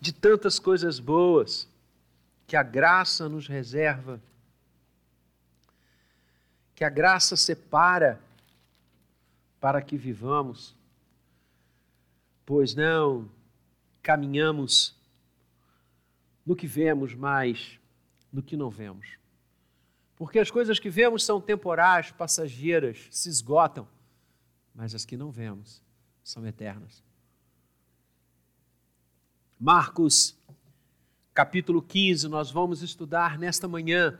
de 0.00 0.12
tantas 0.12 0.58
coisas 0.58 0.98
boas 0.98 1.68
que 2.46 2.56
a 2.56 2.62
graça 2.62 3.28
nos 3.28 3.46
reserva, 3.46 4.20
que 6.74 6.84
a 6.84 6.90
graça 6.90 7.36
separa 7.36 8.20
para 9.60 9.80
que 9.82 9.96
vivamos, 9.96 10.76
pois 12.44 12.74
não 12.74 13.28
caminhamos 14.02 14.94
no 16.44 16.54
que 16.54 16.66
vemos, 16.66 17.14
mas 17.14 17.80
no 18.32 18.42
que 18.42 18.56
não 18.56 18.70
vemos. 18.70 19.18
Porque 20.14 20.38
as 20.38 20.50
coisas 20.50 20.78
que 20.78 20.88
vemos 20.88 21.24
são 21.24 21.40
temporais, 21.40 22.12
passageiras, 22.12 23.08
se 23.10 23.28
esgotam, 23.28 23.88
mas 24.74 24.94
as 24.94 25.04
que 25.04 25.16
não 25.16 25.30
vemos 25.30 25.82
são 26.22 26.46
eternas. 26.46 27.02
Marcos, 29.58 30.38
capítulo 31.32 31.80
15, 31.80 32.28
nós 32.28 32.50
vamos 32.50 32.82
estudar 32.82 33.38
nesta 33.38 33.66
manhã 33.66 34.18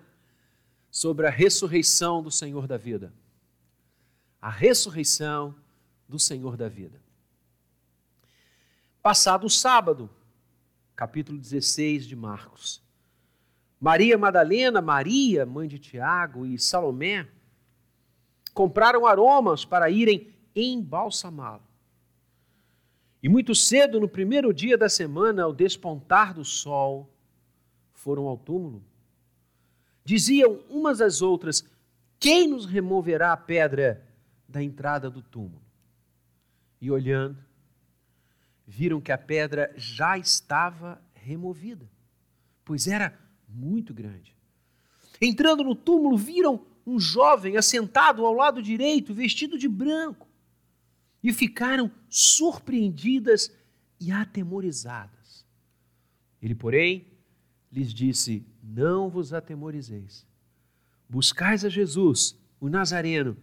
sobre 0.91 1.27
a 1.27 1.31
ressurreição 1.31 2.23
do 2.23 2.31
Senhor 2.31 2.67
da 2.67 2.79
vida. 2.79 3.13
A 4.41 4.49
ressurreição 4.49 5.55
do 6.09 6.19
Senhor 6.19 6.57
da 6.57 6.71
vida. 6.71 6.99
Passado 9.03 9.47
o 9.47 9.51
sábado, 9.51 10.09
capítulo 10.95 11.39
16 11.39 12.07
de 12.07 12.17
Marcos. 12.17 12.83
Maria 13.79 14.17
Madalena, 14.17 14.81
Maria, 14.81 15.45
mãe 15.45 15.69
de 15.69 15.79
Tiago 15.79 16.47
e 16.47 16.59
Salomé 16.59 17.29
compraram 18.55 19.05
aromas 19.05 19.67
para 19.67 19.91
irem 19.91 20.33
embalsamá-lo. 20.55 21.66
E 23.27 23.29
muito 23.29 23.57
cedo, 23.57 23.99
no 23.99 24.09
primeiro 24.09 24.55
dia 24.55 24.79
da 24.79 24.89
semana, 24.89 25.43
ao 25.43 25.53
despontar 25.53 26.33
do 26.33 26.45
sol, 26.45 27.13
foram 27.93 28.29
ao 28.29 28.39
túmulo. 28.39 28.85
Diziam 30.05 30.61
umas 30.71 31.01
às 31.01 31.23
outras: 31.23 31.69
Quem 32.21 32.47
nos 32.47 32.67
removerá 32.67 33.33
a 33.33 33.37
pedra 33.37 34.07
da 34.49 34.63
entrada 34.63 35.11
do 35.11 35.21
túmulo? 35.21 35.61
E 36.81 36.89
olhando, 36.89 37.37
viram 38.65 39.01
que 39.01 39.11
a 39.11 39.19
pedra 39.19 39.75
já 39.77 40.17
estava 40.17 41.03
removida, 41.13 41.91
pois 42.65 42.87
era 42.87 43.13
muito 43.49 43.93
grande. 43.93 44.37
Entrando 45.21 45.65
no 45.65 45.75
túmulo, 45.75 46.17
viram 46.17 46.65
um 46.87 47.01
jovem 47.01 47.57
assentado 47.57 48.25
ao 48.25 48.33
lado 48.33 48.63
direito, 48.63 49.13
vestido 49.13 49.59
de 49.59 49.67
branco, 49.67 50.29
e 51.29 51.33
ficaram 51.33 51.91
surpreendidas 52.09 53.51
e 54.01 54.13
atemorizadas. 54.13 55.45
Ele, 56.41 56.55
porém, 56.55 57.07
lhes 57.73 57.93
disse: 57.93 58.47
Não 58.63 59.09
vos 59.09 59.33
atemorizeis. 59.33 60.27
Buscais 61.09 61.65
a 61.65 61.69
Jesus, 61.69 62.37
o 62.61 62.69
Nazareno, 62.69 63.37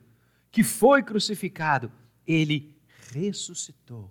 que 0.51 0.63
foi 0.63 1.01
crucificado. 1.01 1.91
Ele 2.25 2.75
ressuscitou 3.11 4.09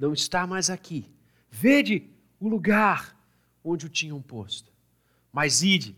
não 0.00 0.14
está 0.14 0.46
mais 0.46 0.70
aqui. 0.70 1.04
Vede 1.50 2.08
o 2.40 2.48
lugar 2.48 3.14
onde 3.62 3.84
o 3.84 3.88
tinham 3.88 4.20
posto. 4.22 4.72
Mas 5.30 5.62
ide, 5.62 5.94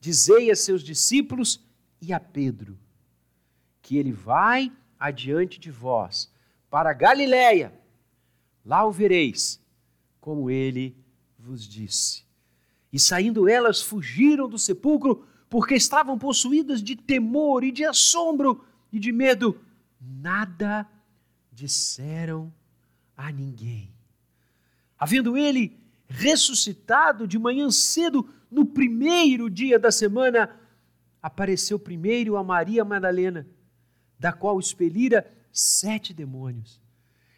dizei 0.00 0.50
a 0.50 0.56
seus 0.56 0.82
discípulos 0.82 1.62
e 2.00 2.12
a 2.12 2.18
Pedro 2.18 2.78
que 3.82 3.98
ele 3.98 4.12
vai 4.12 4.72
adiante 4.98 5.58
de 5.58 5.70
vós 5.70 6.32
para 6.70 6.92
Galiléia. 6.92 7.72
Lá 8.64 8.84
o 8.84 8.92
vereis, 8.92 9.60
como 10.20 10.50
ele 10.50 10.96
vos 11.38 11.66
disse. 11.66 12.24
E 12.92 12.98
saindo 12.98 13.48
elas, 13.48 13.80
fugiram 13.80 14.48
do 14.48 14.58
sepulcro, 14.58 15.26
porque 15.48 15.74
estavam 15.74 16.18
possuídas 16.18 16.82
de 16.82 16.96
temor 16.96 17.64
e 17.64 17.70
de 17.70 17.84
assombro 17.84 18.64
e 18.92 18.98
de 18.98 19.12
medo. 19.12 19.60
Nada 20.00 20.86
disseram 21.52 22.52
a 23.16 23.32
ninguém. 23.32 23.90
Havendo 24.98 25.36
ele 25.36 25.76
ressuscitado 26.08 27.26
de 27.26 27.38
manhã 27.38 27.70
cedo, 27.70 28.28
no 28.50 28.64
primeiro 28.64 29.50
dia 29.50 29.78
da 29.78 29.90
semana, 29.90 30.54
apareceu 31.22 31.78
primeiro 31.78 32.36
a 32.36 32.42
Maria 32.42 32.84
Madalena, 32.84 33.46
da 34.18 34.32
qual 34.32 34.58
expelira 34.58 35.30
sete 35.52 36.12
demônios. 36.12 36.80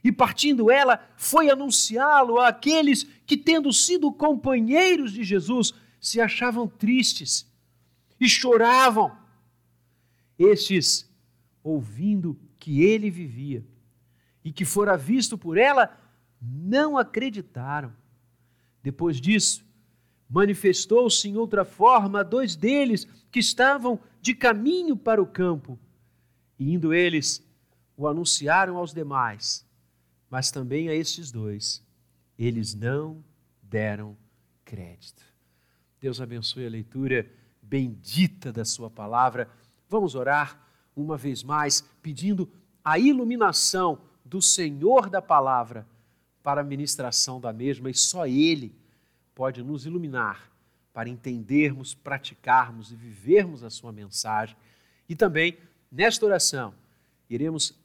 E 0.03 0.11
partindo 0.11 0.71
ela, 0.71 1.07
foi 1.17 1.51
anunciá-lo 1.51 2.39
àqueles 2.39 3.05
que, 3.27 3.37
tendo 3.37 3.73
sido 3.73 4.11
companheiros 4.11 5.13
de 5.13 5.23
Jesus, 5.23 5.75
se 6.01 6.21
achavam 6.21 6.67
tristes 6.67 7.47
e 8.19 8.29
choravam. 8.29 9.15
Estes, 10.39 11.09
ouvindo 11.63 12.39
que 12.59 12.83
ele 12.83 13.11
vivia, 13.11 13.65
e 14.43 14.51
que 14.51 14.65
fora 14.65 14.97
visto 14.97 15.37
por 15.37 15.59
ela, 15.59 15.99
não 16.41 16.97
acreditaram. 16.97 17.93
Depois 18.83 19.21
disso, 19.21 19.63
manifestou-se 20.29 21.29
em 21.29 21.37
outra 21.37 21.65
forma 21.65 22.21
a 22.21 22.23
dois 22.23 22.57
deles 22.57 23.07
que 23.31 23.39
estavam 23.39 24.01
de 24.23 24.35
caminho 24.35 24.97
para 24.97 25.23
o 25.23 25.27
campo. 25.27 25.79
E 26.61 26.75
indo 26.75 26.93
eles, 26.93 27.43
o 27.97 28.07
anunciaram 28.07 28.77
aos 28.77 28.93
demais, 28.93 29.67
mas 30.29 30.51
também 30.51 30.91
a 30.91 30.95
estes 30.95 31.33
dois, 31.33 31.83
eles 32.39 32.75
não 32.75 33.25
deram 33.63 34.15
crédito. 34.63 35.23
Deus 35.99 36.21
abençoe 36.21 36.67
a 36.67 36.71
leitura 36.71 37.27
bendita 37.63 38.53
da 38.53 38.65
Sua 38.65 38.91
palavra. 38.91 39.49
Vamos 39.89 40.15
orar 40.15 40.63
uma 40.95 41.17
vez 41.17 41.43
mais, 41.43 41.81
pedindo 42.03 42.51
a 42.85 42.99
iluminação 42.99 43.99
do 44.23 44.43
Senhor 44.43 45.09
da 45.09 45.23
palavra 45.23 45.87
para 46.43 46.61
a 46.61 46.65
ministração 46.65 47.41
da 47.41 47.53
mesma 47.53 47.89
e 47.91 47.95
só 47.95 48.27
Ele 48.27 48.75
pode 49.35 49.63
nos 49.63 49.87
iluminar 49.87 50.51
para 50.93 51.09
entendermos, 51.09 51.95
praticarmos 51.95 52.93
e 52.93 52.97
vivermos 52.97 53.65
a 53.65 53.71
Sua 53.71 53.93
mensagem. 53.93 54.57
E 55.09 55.17
também, 55.17 55.57
nesta 55.91 56.25
oração, 56.25 56.75
iremos 57.29 57.79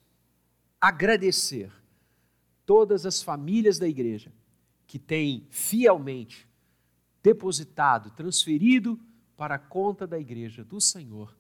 agradecer 0.80 1.72
todas 2.66 3.06
as 3.06 3.22
famílias 3.22 3.80
da 3.80 3.88
igreja 3.88 4.32
que 4.86 5.00
têm 5.00 5.48
fielmente 5.50 6.48
depositado, 7.24 8.12
transferido 8.12 9.00
para 9.36 9.56
a 9.56 9.60
conta 9.60 10.06
da 10.06 10.20
igreja 10.20 10.64
do 10.64 10.80
Senhor 10.80 11.36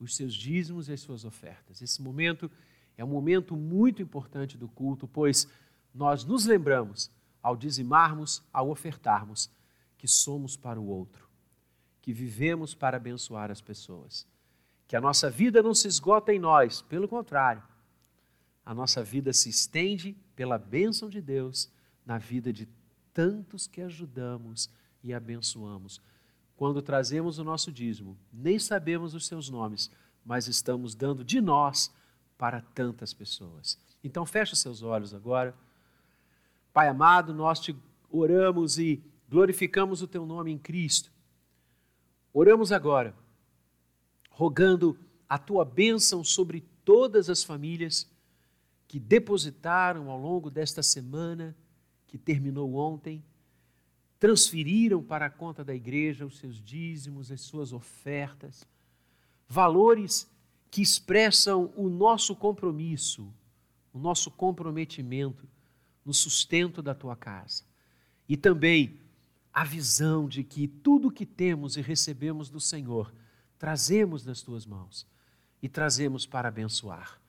os 0.00 0.16
seus 0.16 0.34
dízimos 0.34 0.88
e 0.88 0.92
as 0.92 1.00
suas 1.00 1.24
ofertas. 1.24 1.82
Esse 1.82 2.00
momento 2.00 2.50
é 2.96 3.04
um 3.04 3.08
momento 3.08 3.54
muito 3.54 4.02
importante 4.02 4.56
do 4.56 4.68
culto, 4.68 5.06
pois 5.06 5.46
nós 5.94 6.24
nos 6.24 6.46
lembramos, 6.46 7.10
ao 7.42 7.56
dizimarmos, 7.56 8.42
ao 8.52 8.70
ofertarmos, 8.70 9.50
que 9.96 10.08
somos 10.08 10.56
para 10.56 10.80
o 10.80 10.86
outro, 10.86 11.28
que 12.00 12.12
vivemos 12.12 12.74
para 12.74 12.96
abençoar 12.96 13.50
as 13.50 13.60
pessoas, 13.60 14.26
que 14.90 14.96
a 14.96 15.00
nossa 15.00 15.30
vida 15.30 15.62
não 15.62 15.72
se 15.72 15.86
esgota 15.86 16.34
em 16.34 16.40
nós, 16.40 16.82
pelo 16.82 17.06
contrário, 17.06 17.62
a 18.66 18.74
nossa 18.74 19.04
vida 19.04 19.32
se 19.32 19.48
estende 19.48 20.16
pela 20.34 20.58
bênção 20.58 21.08
de 21.08 21.20
Deus 21.20 21.70
na 22.04 22.18
vida 22.18 22.52
de 22.52 22.68
tantos 23.14 23.68
que 23.68 23.80
ajudamos 23.82 24.68
e 25.04 25.14
abençoamos. 25.14 26.02
Quando 26.56 26.82
trazemos 26.82 27.38
o 27.38 27.44
nosso 27.44 27.70
dízimo, 27.70 28.18
nem 28.32 28.58
sabemos 28.58 29.14
os 29.14 29.28
seus 29.28 29.48
nomes, 29.48 29.92
mas 30.24 30.48
estamos 30.48 30.96
dando 30.96 31.22
de 31.22 31.40
nós 31.40 31.94
para 32.36 32.60
tantas 32.60 33.14
pessoas. 33.14 33.78
Então 34.02 34.26
feche 34.26 34.54
os 34.54 34.60
seus 34.60 34.82
olhos 34.82 35.14
agora. 35.14 35.54
Pai 36.72 36.88
amado, 36.88 37.32
nós 37.32 37.60
te 37.60 37.76
oramos 38.10 38.76
e 38.76 39.00
glorificamos 39.28 40.02
o 40.02 40.08
teu 40.08 40.26
nome 40.26 40.50
em 40.50 40.58
Cristo. 40.58 41.12
Oramos 42.32 42.72
agora, 42.72 43.14
rogando 44.30 44.98
a 45.28 45.38
tua 45.38 45.64
bênção 45.64 46.24
sobre 46.24 46.62
todas 46.84 47.28
as 47.28 47.44
famílias 47.44 48.08
que 48.88 48.98
depositaram 48.98 50.10
ao 50.10 50.18
longo 50.18 50.50
desta 50.50 50.82
semana, 50.82 51.56
que 52.06 52.18
terminou 52.18 52.74
ontem, 52.74 53.22
transferiram 54.18 55.02
para 55.02 55.26
a 55.26 55.30
conta 55.30 55.64
da 55.64 55.74
igreja 55.74 56.26
os 56.26 56.38
seus 56.38 56.60
dízimos, 56.60 57.30
as 57.30 57.40
suas 57.40 57.72
ofertas, 57.72 58.66
valores 59.48 60.28
que 60.70 60.82
expressam 60.82 61.72
o 61.76 61.88
nosso 61.88 62.34
compromisso, 62.34 63.32
o 63.92 63.98
nosso 63.98 64.30
comprometimento 64.30 65.48
no 66.04 66.12
sustento 66.12 66.82
da 66.82 66.94
tua 66.94 67.16
casa. 67.16 67.64
E 68.28 68.36
também 68.36 68.98
a 69.52 69.64
visão 69.64 70.28
de 70.28 70.44
que 70.44 70.68
tudo 70.68 71.10
que 71.10 71.26
temos 71.26 71.76
e 71.76 71.80
recebemos 71.80 72.48
do 72.48 72.60
Senhor, 72.60 73.12
trazemos 73.60 74.24
nas 74.24 74.40
tuas 74.40 74.64
mãos 74.64 75.06
e 75.62 75.68
trazemos 75.68 76.24
para 76.24 76.48
abençoar, 76.48 77.20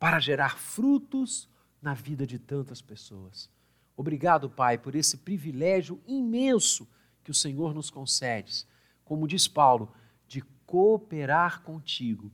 para 0.00 0.18
gerar 0.18 0.58
frutos 0.58 1.48
na 1.80 1.94
vida 1.94 2.26
de 2.26 2.40
tantas 2.40 2.82
pessoas. 2.82 3.48
Obrigado, 3.96 4.50
Pai, 4.50 4.76
por 4.76 4.96
esse 4.96 5.18
privilégio 5.18 6.02
imenso 6.08 6.88
que 7.22 7.30
o 7.30 7.34
Senhor 7.34 7.72
nos 7.72 7.88
concede, 7.88 8.66
como 9.04 9.28
diz 9.28 9.46
Paulo, 9.46 9.94
de 10.26 10.42
cooperar 10.66 11.62
contigo 11.62 12.32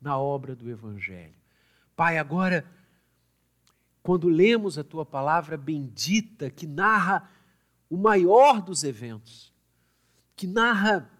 na 0.00 0.16
obra 0.16 0.56
do 0.56 0.70
Evangelho. 0.70 1.36
Pai, 1.94 2.16
agora, 2.16 2.64
quando 4.02 4.30
lemos 4.30 4.78
a 4.78 4.82
tua 4.82 5.04
palavra 5.04 5.58
bendita, 5.58 6.48
que 6.48 6.66
narra 6.66 7.30
o 7.90 7.98
maior 7.98 8.62
dos 8.62 8.82
eventos, 8.82 9.52
que 10.34 10.46
narra 10.46 11.11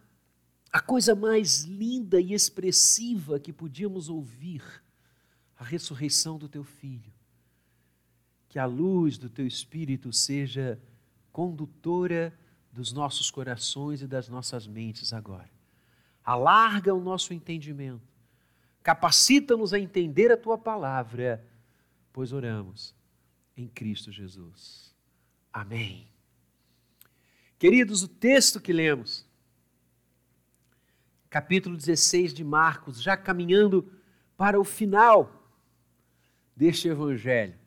a 0.73 0.81
coisa 0.81 1.15
mais 1.15 1.65
linda 1.65 2.19
e 2.19 2.33
expressiva 2.33 3.39
que 3.39 3.53
podíamos 3.53 4.09
ouvir, 4.09 4.63
a 5.59 5.65
ressurreição 5.65 6.39
do 6.39 6.49
teu 6.49 6.65
filho. 6.65 7.13
Que 8.49 8.59
a 8.59 8.65
luz 8.65 9.19
do 9.19 9.29
teu 9.29 9.47
espírito 9.47 10.13
seja 10.13 10.81
condutora 11.31 12.37
dos 12.73 12.93
nossos 12.93 13.31
corações 13.31 14.01
e 14.01 14.07
das 14.07 14.29
nossas 14.29 14.67
mentes 14.67 15.13
agora. 15.13 15.51
Alarga 16.25 16.95
o 16.95 17.01
nosso 17.01 17.35
entendimento, 17.35 18.03
capacita-nos 18.83 19.75
a 19.75 19.79
entender 19.79 20.33
a 20.33 20.37
tua 20.37 20.57
palavra, 20.57 21.45
pois 22.13 22.33
oramos 22.33 22.95
em 23.57 23.69
Cristo 23.69 24.11
Jesus. 24.11 24.95
Amém. 25.53 26.09
Queridos, 27.59 28.03
o 28.03 28.09
texto 28.09 28.61
que 28.61 28.73
lemos, 28.73 29.27
capítulo 31.32 31.79
16 31.79 32.34
de 32.34 32.44
Marcos, 32.44 33.00
já 33.00 33.17
caminhando 33.17 33.90
para 34.37 34.61
o 34.61 34.64
final 34.64 35.49
deste 36.55 36.88
evangelho, 36.88 37.58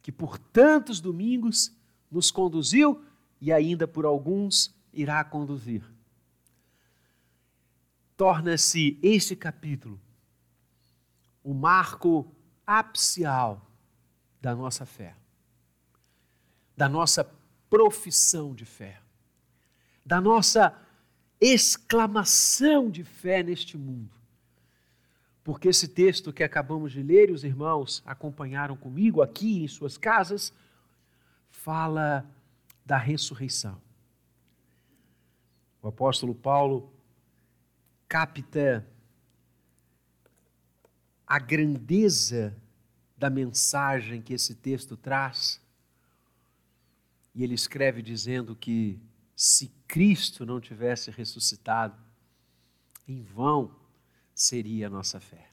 que 0.00 0.10
por 0.10 0.38
tantos 0.38 0.98
domingos 0.98 1.76
nos 2.10 2.30
conduziu 2.30 3.04
e 3.38 3.52
ainda 3.52 3.86
por 3.86 4.06
alguns 4.06 4.74
irá 4.94 5.22
conduzir. 5.22 5.84
Torna-se 8.16 8.98
este 9.02 9.36
capítulo 9.36 10.00
o 11.44 11.52
marco 11.52 12.34
apcial 12.66 13.70
da 14.40 14.54
nossa 14.54 14.86
fé, 14.86 15.14
da 16.74 16.88
nossa 16.88 17.30
profissão 17.68 18.54
de 18.54 18.64
fé 18.64 19.02
da 20.04 20.20
nossa 20.20 20.76
exclamação 21.44 22.88
de 22.88 23.02
fé 23.02 23.42
neste 23.42 23.76
mundo. 23.76 24.14
Porque 25.42 25.68
esse 25.68 25.88
texto 25.88 26.32
que 26.32 26.44
acabamos 26.44 26.92
de 26.92 27.02
ler, 27.02 27.30
e 27.30 27.32
os 27.32 27.42
irmãos 27.42 28.00
acompanharam 28.06 28.76
comigo 28.76 29.20
aqui 29.20 29.64
em 29.64 29.66
suas 29.66 29.98
casas, 29.98 30.52
fala 31.50 32.24
da 32.86 32.96
ressurreição. 32.96 33.82
O 35.82 35.88
apóstolo 35.88 36.32
Paulo 36.32 36.92
capta 38.08 38.86
a 41.26 41.40
grandeza 41.40 42.56
da 43.16 43.28
mensagem 43.28 44.22
que 44.22 44.32
esse 44.32 44.54
texto 44.54 44.96
traz. 44.96 45.60
E 47.34 47.42
ele 47.42 47.54
escreve 47.54 48.00
dizendo 48.00 48.54
que 48.54 49.00
se 49.44 49.72
Cristo 49.88 50.46
não 50.46 50.60
tivesse 50.60 51.10
ressuscitado, 51.10 52.00
em 53.08 53.24
vão 53.24 53.74
seria 54.32 54.86
a 54.86 54.90
nossa 54.90 55.18
fé. 55.18 55.50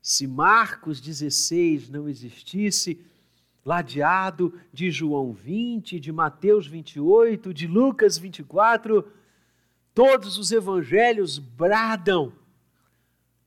Se 0.00 0.26
Marcos 0.26 0.98
16 0.98 1.90
não 1.90 2.08
existisse, 2.08 2.98
ladeado 3.62 4.58
de 4.72 4.90
João 4.90 5.34
20, 5.34 6.00
de 6.00 6.10
Mateus 6.10 6.66
28, 6.66 7.52
de 7.52 7.66
Lucas 7.66 8.16
24, 8.16 9.06
todos 9.92 10.38
os 10.38 10.50
evangelhos 10.50 11.38
bradam, 11.38 12.32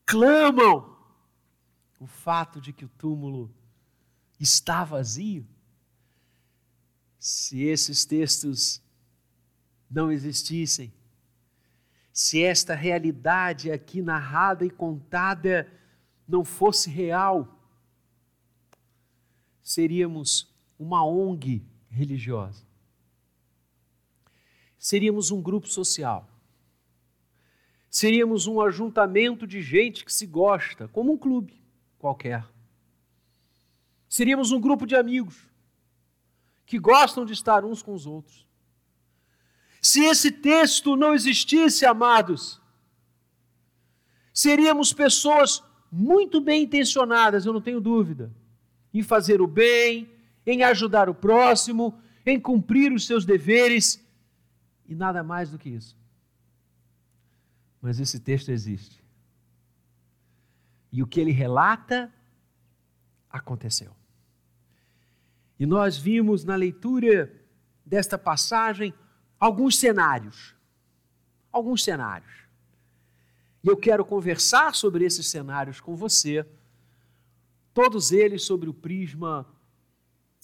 clamam 0.06 0.96
o 2.00 2.06
fato 2.06 2.62
de 2.62 2.72
que 2.72 2.86
o 2.86 2.90
túmulo 2.90 3.52
está 4.40 4.84
vazio. 4.84 5.48
Se 7.18 7.64
esses 7.64 8.06
textos 8.06 8.84
não 9.92 10.12
existissem, 10.12 10.94
se 12.14 12.42
esta 12.42 12.74
realidade 12.74 13.72
aqui 13.72 14.02
narrada 14.02 14.66
e 14.66 14.70
contada 14.70 15.72
não 16.28 16.44
fosse 16.44 16.90
real, 16.90 17.60
seríamos 19.62 20.54
uma 20.80 21.06
ONG 21.06 21.64
religiosa. 21.90 22.66
Seríamos 24.78 25.30
um 25.30 25.42
grupo 25.42 25.68
social. 25.68 26.28
Seríamos 27.90 28.48
um 28.48 28.62
ajuntamento 28.62 29.46
de 29.46 29.62
gente 29.62 30.04
que 30.06 30.14
se 30.14 30.26
gosta, 30.26 30.88
como 30.88 31.14
um 31.14 31.18
clube 31.18 31.62
qualquer. 32.00 32.46
Seríamos 34.10 34.52
um 34.52 34.60
grupo 34.60 34.86
de 34.86 34.96
amigos 34.96 35.50
que 36.66 36.80
gostam 36.80 37.26
de 37.26 37.34
estar 37.34 37.64
uns 37.64 37.82
com 37.84 37.94
os 37.94 38.06
outros. 38.06 38.48
Se 39.82 40.02
esse 40.02 40.32
texto 40.32 40.96
não 40.96 41.14
existisse, 41.14 41.86
amados, 41.86 42.62
seríamos 44.32 44.94
pessoas 44.94 45.64
muito 45.92 46.40
bem 46.40 46.64
intencionadas, 46.64 47.46
eu 47.46 47.52
não 47.52 47.62
tenho 47.62 47.82
dúvida, 47.82 48.32
em 48.94 49.02
fazer 49.02 49.42
o 49.42 49.48
bem, 49.48 50.08
em 50.46 50.64
ajudar 50.64 51.10
o 51.10 51.16
próximo, 51.16 52.00
em 52.26 52.40
cumprir 52.40 52.94
os 52.94 53.08
seus 53.08 53.26
deveres 53.26 54.00
e 54.88 54.94
nada 54.94 55.24
mais 55.24 55.50
do 55.50 55.58
que 55.58 55.70
isso. 55.70 55.98
Mas 57.82 58.00
esse 58.00 58.20
texto 58.20 58.50
existe. 58.50 59.04
E 60.92 61.02
o 61.02 61.08
que 61.08 61.20
ele 61.20 61.32
relata 61.32 62.14
aconteceu. 63.30 63.96
E 65.60 65.66
nós 65.66 65.98
vimos 65.98 66.44
na 66.44 66.56
leitura 66.56 67.34
desta 67.86 68.18
passagem 68.18 68.94
alguns 69.42 69.76
cenários. 69.80 70.56
Alguns 71.52 71.84
cenários. 71.84 72.32
E 73.64 73.68
eu 73.68 73.76
quero 73.76 74.06
conversar 74.06 74.76
sobre 74.76 75.04
esses 75.04 75.28
cenários 75.28 75.82
com 75.82 75.96
você, 75.96 76.48
todos 77.74 78.12
eles 78.12 78.44
sobre 78.44 78.70
o 78.70 78.74
prisma 78.74 79.46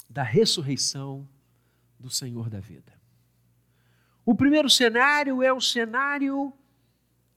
da 0.10 0.24
ressurreição 0.24 1.28
do 2.00 2.10
Senhor 2.10 2.50
da 2.50 2.60
vida. 2.60 2.94
O 4.26 4.36
primeiro 4.36 4.70
cenário 4.70 5.42
é 5.42 5.54
o 5.54 5.62
cenário 5.62 6.52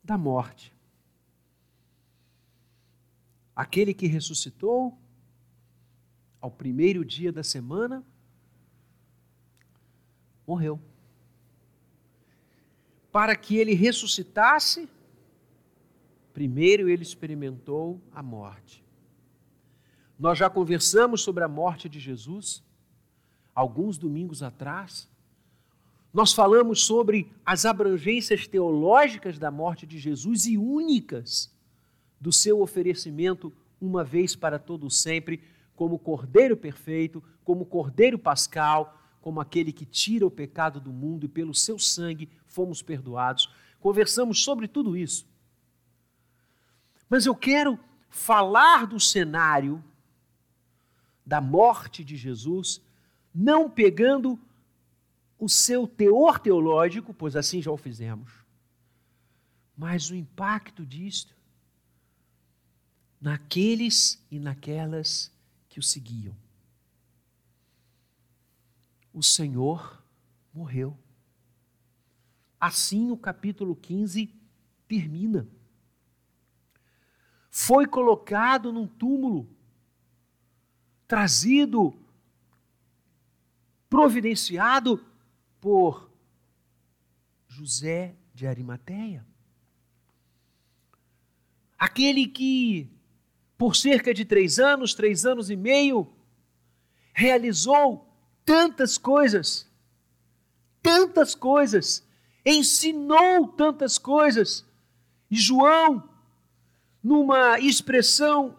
da 0.02 0.18
morte. 0.18 0.74
Aquele 3.54 3.92
que 3.94 4.06
ressuscitou 4.06 4.98
ao 6.40 6.50
primeiro 6.50 7.04
dia 7.04 7.32
da 7.32 7.44
semana 7.44 8.04
morreu 10.46 10.80
para 13.12 13.34
que 13.34 13.56
ele 13.56 13.74
ressuscitasse, 13.74 14.88
primeiro 16.32 16.88
ele 16.88 17.02
experimentou 17.02 18.00
a 18.12 18.22
morte. 18.22 18.84
Nós 20.18 20.38
já 20.38 20.50
conversamos 20.50 21.22
sobre 21.22 21.42
a 21.42 21.48
morte 21.48 21.88
de 21.88 21.98
Jesus 21.98 22.62
alguns 23.54 23.98
domingos 23.98 24.42
atrás. 24.42 25.08
Nós 26.12 26.32
falamos 26.32 26.84
sobre 26.84 27.30
as 27.44 27.64
abrangências 27.64 28.46
teológicas 28.46 29.38
da 29.38 29.50
morte 29.50 29.86
de 29.86 29.98
Jesus 29.98 30.46
e 30.46 30.58
únicas 30.58 31.52
do 32.20 32.32
seu 32.32 32.60
oferecimento 32.60 33.52
uma 33.80 34.04
vez 34.04 34.36
para 34.36 34.58
todo 34.58 34.90
sempre, 34.90 35.40
como 35.74 35.98
Cordeiro 35.98 36.56
perfeito, 36.56 37.22
como 37.42 37.64
Cordeiro 37.64 38.18
pascal, 38.18 38.99
como 39.20 39.40
aquele 39.40 39.72
que 39.72 39.84
tira 39.84 40.26
o 40.26 40.30
pecado 40.30 40.80
do 40.80 40.92
mundo 40.92 41.24
e 41.24 41.28
pelo 41.28 41.54
seu 41.54 41.78
sangue 41.78 42.30
fomos 42.46 42.82
perdoados. 42.82 43.52
Conversamos 43.78 44.42
sobre 44.42 44.66
tudo 44.66 44.96
isso. 44.96 45.26
Mas 47.08 47.26
eu 47.26 47.34
quero 47.34 47.78
falar 48.08 48.86
do 48.86 48.98
cenário 48.98 49.82
da 51.24 51.40
morte 51.40 52.02
de 52.02 52.16
Jesus, 52.16 52.80
não 53.34 53.70
pegando 53.70 54.38
o 55.38 55.48
seu 55.48 55.86
teor 55.86 56.38
teológico, 56.38 57.14
pois 57.14 57.36
assim 57.36 57.62
já 57.62 57.70
o 57.70 57.76
fizemos, 57.76 58.32
mas 59.76 60.10
o 60.10 60.14
impacto 60.14 60.84
disto 60.84 61.34
naqueles 63.20 64.24
e 64.30 64.38
naquelas 64.38 65.32
que 65.68 65.78
o 65.78 65.82
seguiam 65.82 66.34
o 69.12 69.22
Senhor 69.22 70.02
morreu. 70.52 70.96
Assim 72.60 73.10
o 73.10 73.16
capítulo 73.16 73.74
15 73.74 74.34
termina. 74.86 75.48
Foi 77.50 77.86
colocado 77.86 78.72
num 78.72 78.86
túmulo, 78.86 79.48
trazido 81.08 81.94
providenciado 83.88 85.04
por 85.60 86.10
José 87.48 88.14
de 88.32 88.46
Arimateia. 88.46 89.26
Aquele 91.76 92.26
que, 92.26 92.88
por 93.58 93.74
cerca 93.74 94.14
de 94.14 94.24
três 94.24 94.58
anos, 94.58 94.94
três 94.94 95.26
anos 95.26 95.50
e 95.50 95.56
meio, 95.56 96.12
realizou 97.12 98.09
tantas 98.50 98.98
coisas, 98.98 99.64
tantas 100.82 101.36
coisas, 101.36 102.04
ensinou 102.44 103.46
tantas 103.46 103.96
coisas. 103.96 104.66
E 105.30 105.36
João, 105.36 106.02
numa 107.00 107.60
expressão 107.60 108.56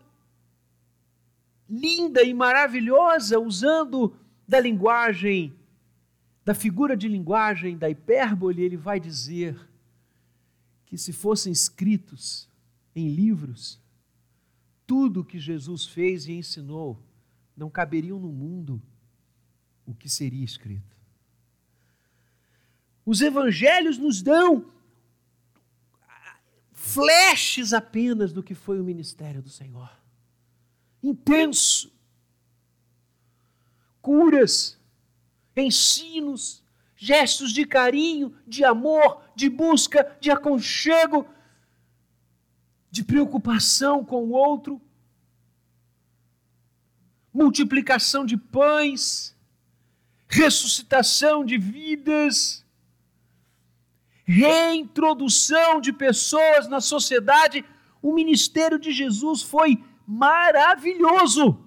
linda 1.69 2.24
e 2.24 2.33
maravilhosa, 2.33 3.38
usando 3.38 4.15
da 4.48 4.62
linguagem, 4.62 5.53
da 6.45 6.53
figura 6.53 6.95
de 6.95 7.10
linguagem, 7.10 7.77
da 7.77 7.89
hipérbole, 7.89 8.63
ele 8.63 8.77
vai 8.77 8.98
dizer 8.98 9.60
que 10.86 10.98
se 10.98 11.12
fossem 11.12 11.51
escritos 11.51 12.48
em 12.95 13.10
livros, 13.10 13.77
tudo 14.88 15.25
que 15.25 15.38
Jesus 15.38 15.86
fez 15.86 16.29
e 16.29 16.31
ensinou 16.31 16.98
não 17.57 17.69
caberiam 17.69 18.17
no 18.17 18.31
mundo 18.31 18.81
o 19.91 19.95
que 19.95 20.10
seria 20.10 20.43
escrito. 20.43 20.95
Os 23.05 23.21
evangelhos 23.21 23.98
nos 23.98 24.21
dão 24.21 24.71
flashes 26.74 27.74
apenas 27.74 28.33
do 28.33 28.43
que 28.43 28.55
foi 28.55 28.79
o 28.79 28.83
ministério 28.83 29.41
do 29.41 29.50
Senhor. 29.50 29.91
Intenso. 31.01 31.91
Curas, 34.01 34.79
ensinos, 35.55 36.63
gestos 36.95 37.51
de 37.51 37.65
carinho, 37.65 38.36
de 38.48 38.63
amor, 38.63 39.24
de 39.36 39.48
busca, 39.48 40.17
de 40.19 40.31
aconchego, 40.31 41.27
de 42.89 43.03
preocupação 43.03 44.03
com 44.03 44.24
o 44.24 44.31
outro, 44.31 44.81
multiplicação 47.33 48.25
de 48.25 48.36
pães, 48.36 49.36
ressuscitação 50.31 51.43
de 51.43 51.57
vidas, 51.57 52.65
reintrodução 54.23 55.81
de 55.81 55.91
pessoas 55.91 56.69
na 56.69 56.79
sociedade. 56.79 57.65
O 58.01 58.13
ministério 58.13 58.79
de 58.79 58.93
Jesus 58.93 59.41
foi 59.41 59.83
maravilhoso. 60.07 61.63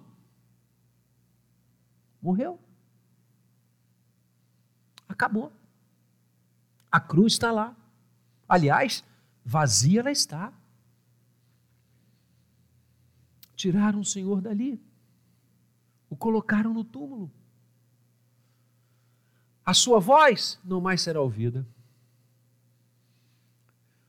Morreu. 2.22 2.58
Acabou. 5.06 5.52
A 6.90 6.98
cruz 6.98 7.34
está 7.34 7.52
lá. 7.52 7.76
Aliás, 8.48 9.04
vazia 9.44 10.00
ela 10.00 10.10
está. 10.10 10.50
Tiraram 13.54 14.00
o 14.00 14.04
Senhor 14.04 14.40
dali, 14.40 14.80
o 16.08 16.16
colocaram 16.16 16.72
no 16.72 16.82
túmulo. 16.82 17.30
A 19.64 19.72
sua 19.72 19.98
voz 19.98 20.58
não 20.64 20.80
mais 20.80 21.00
será 21.00 21.20
ouvida. 21.20 21.66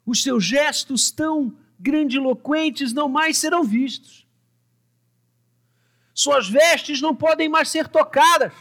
Os 0.06 0.22
seus 0.22 0.44
gestos 0.44 1.10
tão 1.10 1.58
grandiloquentes 1.80 2.94
não 2.94 3.08
mais 3.08 3.38
serão 3.38 3.64
vistos. 3.64 4.26
Suas 6.14 6.48
vestes 6.48 7.02
não 7.02 7.16
podem 7.16 7.50
mais 7.50 7.70
ser 7.70 7.88
tocadas. 7.88 8.54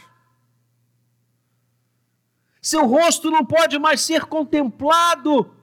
Seu 2.61 2.85
rosto 2.87 3.29
não 3.29 3.45
pode 3.45 3.77
mais 3.77 4.01
ser 4.01 4.25
contemplado 4.25 5.53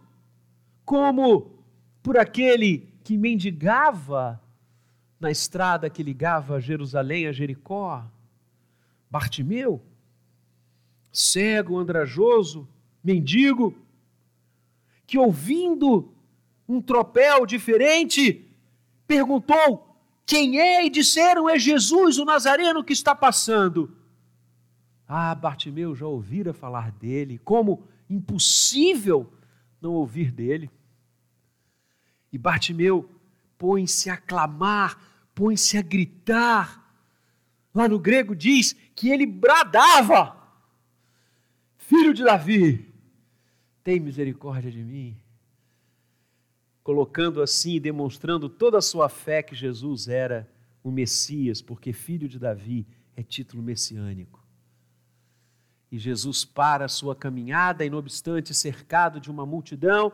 como 0.84 1.64
por 2.02 2.16
aquele 2.16 2.92
que 3.02 3.18
mendigava 3.18 4.40
na 5.18 5.30
estrada 5.30 5.90
que 5.90 6.02
ligava 6.02 6.60
Jerusalém 6.60 7.26
a 7.26 7.32
Jericó, 7.32 8.04
Bartimeu, 9.10 9.82
cego, 11.12 11.78
andrajoso, 11.78 12.68
mendigo, 13.04 13.76
que 15.06 15.18
ouvindo 15.18 16.12
um 16.68 16.80
tropel 16.80 17.44
diferente, 17.44 18.48
perguntou: 19.06 19.96
Quem 20.24 20.58
é? 20.58 20.84
E 20.84 20.90
disseram: 20.90 21.48
É 21.48 21.58
Jesus, 21.58 22.18
o 22.18 22.24
Nazareno, 22.24 22.82
que 22.82 22.92
está 22.92 23.14
passando. 23.14 23.96
Ah, 25.06 25.34
Bartimeu 25.34 25.94
já 25.94 26.06
ouvira 26.06 26.54
falar 26.54 26.90
dele, 26.92 27.38
como 27.38 27.86
impossível 28.08 29.30
não 29.80 29.92
ouvir 29.92 30.30
dele. 30.30 30.70
E 32.32 32.38
Bartimeu 32.38 33.10
põe-se 33.58 34.08
a 34.08 34.16
clamar 34.16 35.12
põe-se 35.34 35.78
a 35.78 35.82
gritar. 35.82 36.80
Lá 37.74 37.88
no 37.88 37.98
grego 37.98 38.34
diz 38.34 38.74
que 38.94 39.10
ele 39.10 39.26
bradava: 39.26 40.36
Filho 41.92 42.14
de 42.14 42.24
Davi, 42.24 42.90
tem 43.84 44.00
misericórdia 44.00 44.70
de 44.70 44.82
mim. 44.82 45.14
Colocando 46.82 47.42
assim, 47.42 47.78
demonstrando 47.78 48.48
toda 48.48 48.78
a 48.78 48.80
sua 48.80 49.10
fé 49.10 49.42
que 49.42 49.54
Jesus 49.54 50.08
era 50.08 50.48
o 50.82 50.90
Messias, 50.90 51.60
porque 51.60 51.92
filho 51.92 52.30
de 52.30 52.38
Davi 52.38 52.86
é 53.14 53.22
título 53.22 53.62
messiânico. 53.62 54.42
E 55.90 55.98
Jesus 55.98 56.46
para 56.46 56.86
a 56.86 56.88
sua 56.88 57.14
caminhada, 57.14 57.84
e 57.84 57.90
não 57.90 57.98
obstante 57.98 58.54
cercado 58.54 59.20
de 59.20 59.30
uma 59.30 59.44
multidão, 59.44 60.10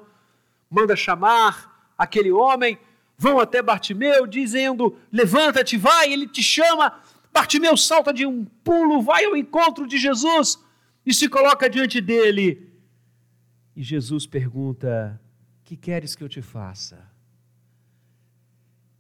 manda 0.69 0.97
chamar 0.97 1.93
aquele 1.97 2.33
homem 2.33 2.77
vão 3.17 3.39
até 3.39 3.63
Bartimeu 3.63 4.27
dizendo: 4.27 4.99
Levanta-te, 5.13 5.77
vai, 5.77 6.13
ele 6.13 6.27
te 6.27 6.43
chama. 6.43 7.01
Bartimeu 7.33 7.77
salta 7.77 8.13
de 8.13 8.27
um 8.27 8.45
pulo, 8.65 9.01
vai 9.01 9.27
ao 9.27 9.37
encontro 9.37 9.87
de 9.87 9.97
Jesus 9.97 10.67
e 11.05 11.13
se 11.15 11.29
coloca 11.29 11.69
diante 11.69 12.01
dele. 12.01 12.71
E 13.75 13.83
Jesus 13.83 14.27
pergunta: 14.27 15.21
Que 15.65 15.77
queres 15.77 16.15
que 16.15 16.23
eu 16.23 16.29
te 16.29 16.43
faça? 16.43 17.09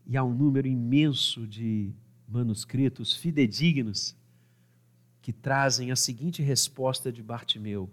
E 0.07 0.17
há 0.17 0.25
um 0.25 0.33
número 0.33 0.67
imenso 0.67 1.47
de 1.47 1.93
manuscritos 2.27 3.15
fidedignos 3.15 4.17
que 5.21 5.33
trazem 5.33 5.91
a 5.91 5.97
seguinte 5.97 6.43
resposta 6.43 7.13
de 7.13 7.23
Bartimeu: 7.23 7.91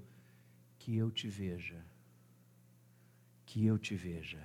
Que 0.80 0.96
eu 0.96 1.12
te 1.12 1.28
veja. 1.28 1.84
Que 3.46 3.66
eu 3.66 3.78
te 3.78 3.96
veja. 3.96 4.42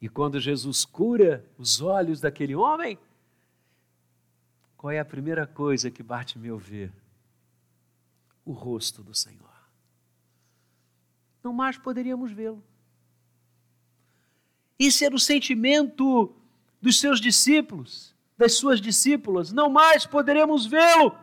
E 0.00 0.08
quando 0.08 0.38
Jesus 0.38 0.84
cura 0.84 1.44
os 1.56 1.80
olhos 1.80 2.20
daquele 2.20 2.54
homem, 2.54 2.98
qual 4.76 4.92
é 4.92 5.00
a 5.00 5.04
primeira 5.04 5.46
coisa 5.46 5.90
que 5.90 6.02
Bartimeu 6.02 6.56
vê? 6.56 6.90
O 8.48 8.52
rosto 8.52 9.02
do 9.02 9.14
Senhor. 9.14 9.52
Não 11.42 11.52
mais 11.52 11.76
poderíamos 11.76 12.32
vê-lo. 12.32 12.64
Isso 14.78 15.04
era 15.04 15.14
o 15.14 15.18
sentimento 15.18 16.34
dos 16.80 16.98
seus 17.00 17.20
discípulos, 17.20 18.14
das 18.36 18.54
suas 18.54 18.80
discípulas. 18.80 19.52
Não 19.52 19.68
mais 19.68 20.06
poderemos 20.06 20.64
vê-lo. 20.64 21.16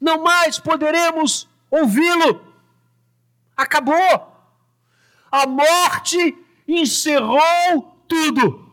Não 0.00 0.22
mais 0.22 0.58
poderemos 0.58 1.48
ouvi-lo. 1.70 2.54
Acabou 3.56 4.34
a 5.34 5.48
morte 5.48 6.38
encerrou 6.66 7.98
tudo. 8.06 8.72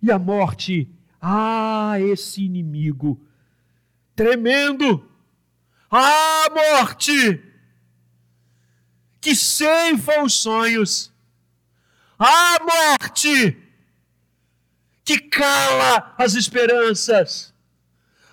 E 0.00 0.10
a 0.10 0.16
morte, 0.16 0.88
ah, 1.20 1.96
esse 1.98 2.44
inimigo 2.44 3.20
tremendo, 4.22 5.04
ah, 5.90 6.46
morte, 6.54 7.42
que 9.20 9.34
ceifa 9.34 10.22
os 10.22 10.34
sonhos, 10.34 11.12
ah, 12.16 12.58
morte, 12.60 13.60
que 15.04 15.18
cala 15.18 16.14
as 16.16 16.34
esperanças, 16.34 17.52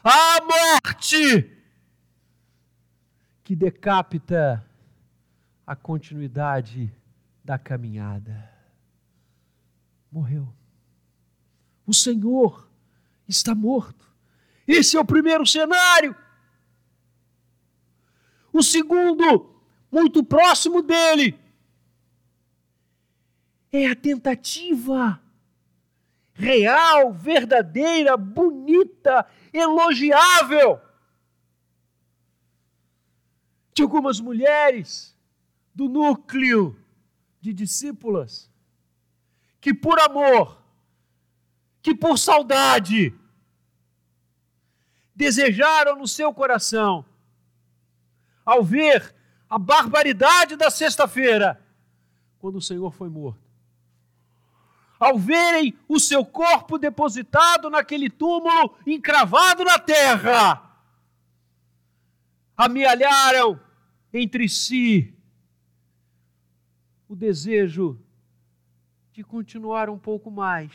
ah, 0.04 0.38
morte, 0.44 1.58
que 3.44 3.56
decapita 3.56 4.64
a 5.66 5.76
continuidade 5.76 6.94
da 7.44 7.58
caminhada. 7.58 8.48
Morreu. 10.12 10.54
O 11.84 11.96
Senhor 11.96 12.70
está 13.28 13.56
morto. 13.56 14.09
Esse 14.72 14.96
é 14.96 15.00
o 15.00 15.06
primeiro 15.06 15.48
cenário. 15.48 16.16
O 18.54 18.62
segundo, 18.62 19.60
muito 19.92 20.24
próximo 20.24 20.84
dele, 20.84 21.40
é 23.72 23.88
a 23.88 23.96
tentativa 23.96 25.20
real, 26.34 27.12
verdadeira, 27.12 28.16
bonita, 28.16 29.26
elogiável 29.52 30.80
de 33.74 33.82
algumas 33.82 34.20
mulheres 34.20 35.18
do 35.74 35.90
núcleo 35.90 36.80
de 37.42 37.54
discípulas 37.54 38.52
que, 39.60 39.74
por 39.74 40.00
amor, 40.00 40.62
que 41.82 41.96
por 41.96 42.20
saudade, 42.20 43.18
desejaram 45.20 45.98
no 45.98 46.08
seu 46.08 46.34
coração, 46.34 47.04
ao 48.46 48.64
ver 48.64 49.14
a 49.50 49.60
barbaridade 49.60 50.56
da 50.56 50.72
sexta-feira, 50.72 51.62
quando 52.40 52.56
o 52.56 52.62
Senhor 52.62 52.94
foi 52.94 53.10
morto, 53.10 53.42
ao 54.98 55.20
verem 55.20 55.78
o 55.90 56.00
seu 56.00 56.26
corpo 56.26 56.78
depositado 56.78 57.70
naquele 57.70 58.10
túmulo 58.10 58.78
encravado 58.88 59.66
na 59.66 59.78
terra, 59.78 60.82
amealharam 62.56 63.60
entre 64.14 64.48
si 64.48 65.14
o 67.10 67.16
desejo 67.16 68.02
de 69.12 69.22
continuar 69.22 69.90
um 69.90 70.00
pouco 70.00 70.32
mais 70.32 70.72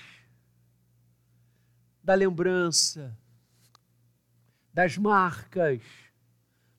da 2.03 2.13
lembrança, 2.13 3.17
das 4.75 4.99
marcas, 4.99 5.81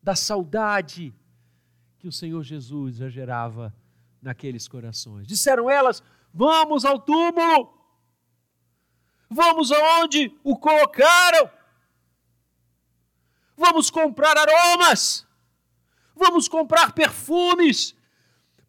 da 0.03 0.15
saudade 0.15 1.15
que 1.97 2.07
o 2.07 2.11
Senhor 2.11 2.43
Jesus 2.43 2.97
já 2.97 3.09
gerava 3.09 3.73
naqueles 4.21 4.67
corações. 4.67 5.25
Disseram 5.25 5.69
elas: 5.69 6.03
Vamos 6.33 6.83
ao 6.83 6.99
túmulo, 6.99 7.73
vamos 9.29 9.71
aonde 9.71 10.37
o 10.43 10.57
colocaram, 10.57 11.49
vamos 13.55 13.89
comprar 13.89 14.37
aromas, 14.37 15.25
vamos 16.13 16.49
comprar 16.49 16.91
perfumes, 16.91 17.95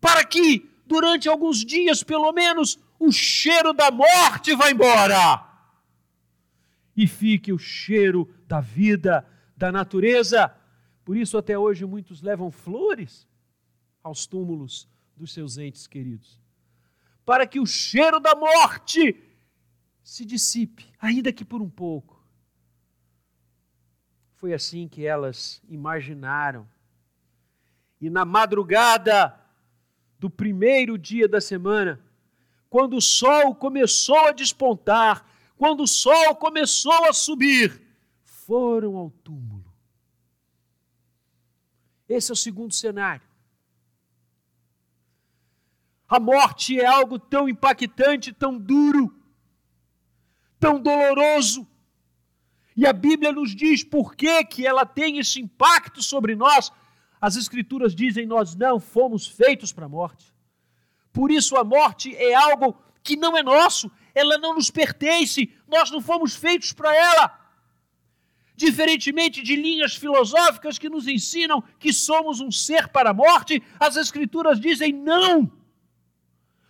para 0.00 0.24
que 0.24 0.70
durante 0.86 1.28
alguns 1.28 1.64
dias, 1.64 2.04
pelo 2.04 2.32
menos, 2.32 2.78
o 2.98 3.10
cheiro 3.10 3.72
da 3.72 3.90
morte 3.90 4.54
vá 4.54 4.70
embora 4.70 5.55
e 6.96 7.06
fique 7.06 7.52
o 7.52 7.58
cheiro 7.58 8.32
da 8.46 8.60
vida, 8.60 9.26
da 9.56 9.70
natureza. 9.70 10.54
Por 11.04 11.16
isso, 11.16 11.36
até 11.36 11.58
hoje, 11.58 11.84
muitos 11.84 12.22
levam 12.22 12.50
flores 12.50 13.28
aos 14.02 14.26
túmulos 14.26 14.88
dos 15.16 15.32
seus 15.32 15.58
entes 15.58 15.86
queridos, 15.86 16.40
para 17.24 17.46
que 17.46 17.58
o 17.58 17.66
cheiro 17.66 18.20
da 18.20 18.34
morte 18.34 19.20
se 20.02 20.24
dissipe, 20.24 20.86
ainda 21.00 21.32
que 21.32 21.44
por 21.44 21.60
um 21.60 21.68
pouco. 21.68 22.24
Foi 24.36 24.52
assim 24.52 24.86
que 24.86 25.04
elas 25.04 25.60
imaginaram. 25.68 26.68
E 28.00 28.08
na 28.08 28.24
madrugada 28.24 29.34
do 30.18 30.30
primeiro 30.30 30.96
dia 30.96 31.26
da 31.26 31.40
semana, 31.40 32.00
quando 32.68 32.96
o 32.96 33.00
sol 33.00 33.54
começou 33.54 34.26
a 34.26 34.32
despontar, 34.32 35.26
quando 35.56 35.82
o 35.82 35.86
sol 35.86 36.36
começou 36.36 37.04
a 37.06 37.12
subir, 37.12 37.82
foram 38.22 38.96
ao 38.96 39.10
túmulo. 39.10 39.64
Esse 42.08 42.30
é 42.30 42.34
o 42.34 42.36
segundo 42.36 42.72
cenário. 42.72 43.26
A 46.08 46.20
morte 46.20 46.78
é 46.78 46.86
algo 46.86 47.18
tão 47.18 47.48
impactante, 47.48 48.32
tão 48.32 48.56
duro, 48.56 49.12
tão 50.60 50.80
doloroso. 50.80 51.66
E 52.76 52.86
a 52.86 52.92
Bíblia 52.92 53.32
nos 53.32 53.54
diz 53.54 53.82
por 53.82 54.14
que, 54.14 54.44
que 54.44 54.64
ela 54.64 54.86
tem 54.86 55.18
esse 55.18 55.40
impacto 55.40 56.02
sobre 56.02 56.36
nós. 56.36 56.70
As 57.20 57.34
Escrituras 57.34 57.94
dizem: 57.94 58.26
nós 58.26 58.54
não 58.54 58.78
fomos 58.78 59.26
feitos 59.26 59.72
para 59.72 59.86
a 59.86 59.88
morte. 59.88 60.32
Por 61.12 61.32
isso, 61.32 61.56
a 61.56 61.64
morte 61.64 62.14
é 62.14 62.34
algo 62.34 62.78
que 63.02 63.16
não 63.16 63.36
é 63.36 63.42
nosso, 63.42 63.90
ela 64.16 64.38
não 64.38 64.54
nos 64.54 64.70
pertence, 64.70 65.52
nós 65.68 65.90
não 65.90 66.00
fomos 66.00 66.34
feitos 66.34 66.72
para 66.72 66.92
ela. 66.96 67.38
Diferentemente 68.54 69.42
de 69.42 69.54
linhas 69.54 69.94
filosóficas 69.94 70.78
que 70.78 70.88
nos 70.88 71.06
ensinam 71.06 71.62
que 71.78 71.92
somos 71.92 72.40
um 72.40 72.50
ser 72.50 72.88
para 72.88 73.10
a 73.10 73.14
morte, 73.14 73.62
as 73.78 73.94
Escrituras 73.94 74.58
dizem 74.58 74.90
não. 74.90 75.52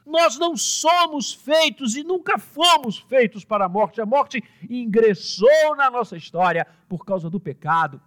Nós 0.04 0.37
não 0.37 0.56
somos 0.56 1.32
feitos 1.32 1.94
e 1.94 2.02
nunca 2.02 2.37
fomos 2.37 2.98
feitos 2.98 3.44
para 3.44 3.66
a 3.66 3.68
morte. 3.68 4.00
A 4.00 4.06
morte 4.06 4.42
ingressou 4.68 5.76
na 5.76 5.88
nossa 5.88 6.16
história 6.16 6.66
por 6.88 7.04
causa 7.04 7.30
do 7.30 7.38
pecado. 7.38 8.02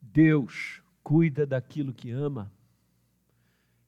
Deus 0.00 0.80
cuida 1.02 1.44
daquilo 1.44 1.92
que 1.92 2.12
ama. 2.12 2.52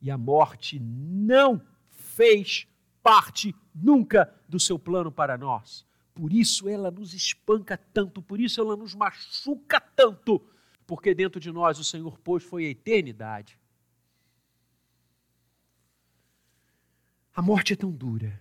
E 0.03 0.11
a 0.11 0.19
morte 0.19 0.81
não 0.81 1.63
fez 1.89 2.67
parte 3.03 3.55
nunca 3.75 4.33
do 4.49 4.59
seu 4.61 4.79
plano 4.79 5.11
para 5.11 5.37
nós. 5.37 5.87
Por 6.15 6.33
isso 6.33 6.69
ela 6.69 6.91
nos 6.91 7.15
espanca 7.15 7.77
tanto, 7.77 8.21
por 8.21 8.41
isso 8.41 8.61
ela 8.61 8.77
nos 8.77 8.95
machuca 8.95 9.81
tanto, 9.81 10.41
porque 10.87 11.15
dentro 11.15 11.41
de 11.41 11.51
nós 11.51 11.79
o 11.79 11.85
Senhor 11.85 12.19
pôs 12.19 12.43
foi 12.45 12.67
a 12.67 12.71
eternidade. 12.71 13.59
A 17.35 17.41
morte 17.41 17.73
é 17.73 17.77
tão 17.77 17.91
dura 17.91 18.39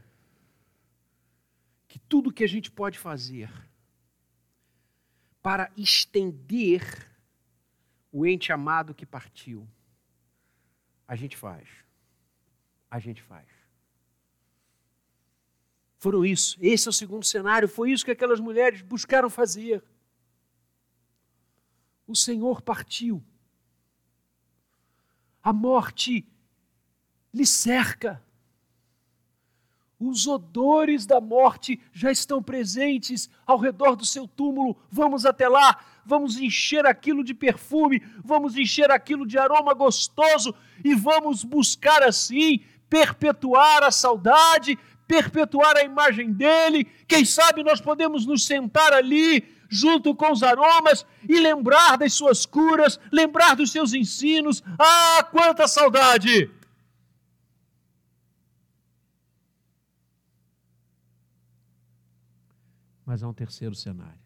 que 1.87 1.99
tudo 1.99 2.33
que 2.33 2.43
a 2.43 2.47
gente 2.47 2.69
pode 2.69 2.99
fazer 2.99 3.51
para 5.41 5.71
estender 5.77 7.09
o 8.11 8.25
ente 8.25 8.51
amado 8.51 8.93
que 8.93 9.05
partiu, 9.05 9.67
a 11.07 11.15
gente 11.15 11.37
faz. 11.37 11.67
A 12.89 12.99
gente 12.99 13.21
faz. 13.21 13.58
Foram 15.99 16.25
isso. 16.25 16.57
Esse 16.61 16.87
é 16.87 16.91
o 16.91 16.93
segundo 16.93 17.25
cenário. 17.25 17.67
Foi 17.67 17.91
isso 17.91 18.05
que 18.05 18.11
aquelas 18.11 18.39
mulheres 18.39 18.81
buscaram 18.81 19.29
fazer. 19.29 19.83
O 22.07 22.15
Senhor 22.15 22.61
partiu. 22.61 23.21
A 25.43 25.51
morte 25.51 26.25
lhe 27.33 27.45
cerca. 27.45 28.23
Os 29.99 30.25
odores 30.25 31.05
da 31.05 31.19
morte 31.19 31.81
já 31.91 32.09
estão 32.09 32.41
presentes 32.41 33.29
ao 33.45 33.57
redor 33.57 33.97
do 33.97 34.05
seu 34.05 34.25
túmulo. 34.25 34.77
Vamos 34.89 35.25
até 35.25 35.49
lá, 35.49 35.83
vamos 36.05 36.37
encher 36.37 36.85
aquilo 36.85 37.25
de 37.25 37.33
perfume, 37.33 38.01
vamos 38.23 38.55
encher 38.55 38.89
aquilo 38.89 39.27
de 39.27 39.37
aroma 39.37 39.73
gostoso 39.73 40.55
e 40.81 40.95
vamos 40.95 41.43
buscar 41.43 42.01
assim 42.03 42.61
perpetuar 42.89 43.83
a 43.83 43.91
saudade, 43.91 44.77
perpetuar 45.09 45.75
a 45.75 45.83
imagem 45.83 46.31
dele. 46.31 46.85
Quem 47.07 47.25
sabe 47.25 47.63
nós 47.63 47.81
podemos 47.81 48.27
nos 48.27 48.45
sentar 48.45 48.93
ali 48.93 49.43
junto 49.67 50.13
com 50.13 50.31
os 50.31 50.43
aromas 50.43 51.03
e 51.27 51.39
lembrar 51.39 51.97
das 51.97 52.13
suas 52.13 52.45
curas, 52.45 52.99
lembrar 53.11 53.55
dos 53.55 53.71
seus 53.71 53.93
ensinos. 53.93 54.61
Ah, 54.77 55.27
quanta 55.31 55.67
saudade! 55.67 56.51
Mas 63.03 63.23
há 63.23 63.27
um 63.27 63.33
terceiro 63.33 63.73
cenário. 63.73 64.19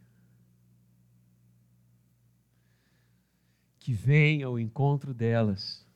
Que 3.79 3.93
vem 3.93 4.43
ao 4.43 4.59
encontro 4.59 5.13
delas 5.13 5.87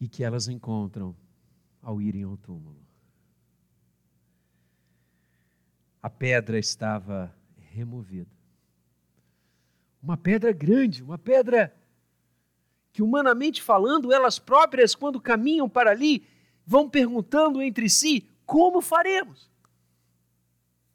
e 0.00 0.08
que 0.08 0.24
elas 0.24 0.48
encontram 0.48 1.14
ao 1.82 2.00
irem 2.00 2.22
ao 2.22 2.36
túmulo. 2.36 2.80
A 6.00 6.08
pedra 6.08 6.58
estava 6.58 7.34
removida. 7.56 8.30
Uma 10.02 10.16
pedra 10.16 10.52
grande, 10.52 11.02
uma 11.02 11.18
pedra 11.18 11.74
que, 12.92 13.02
humanamente 13.02 13.62
falando, 13.62 14.12
elas 14.12 14.38
próprias, 14.38 14.94
quando 14.94 15.20
caminham 15.20 15.68
para 15.68 15.90
ali, 15.90 16.26
vão 16.66 16.88
perguntando 16.88 17.62
entre 17.62 17.88
si: 17.88 18.28
como 18.44 18.80
faremos? 18.80 19.50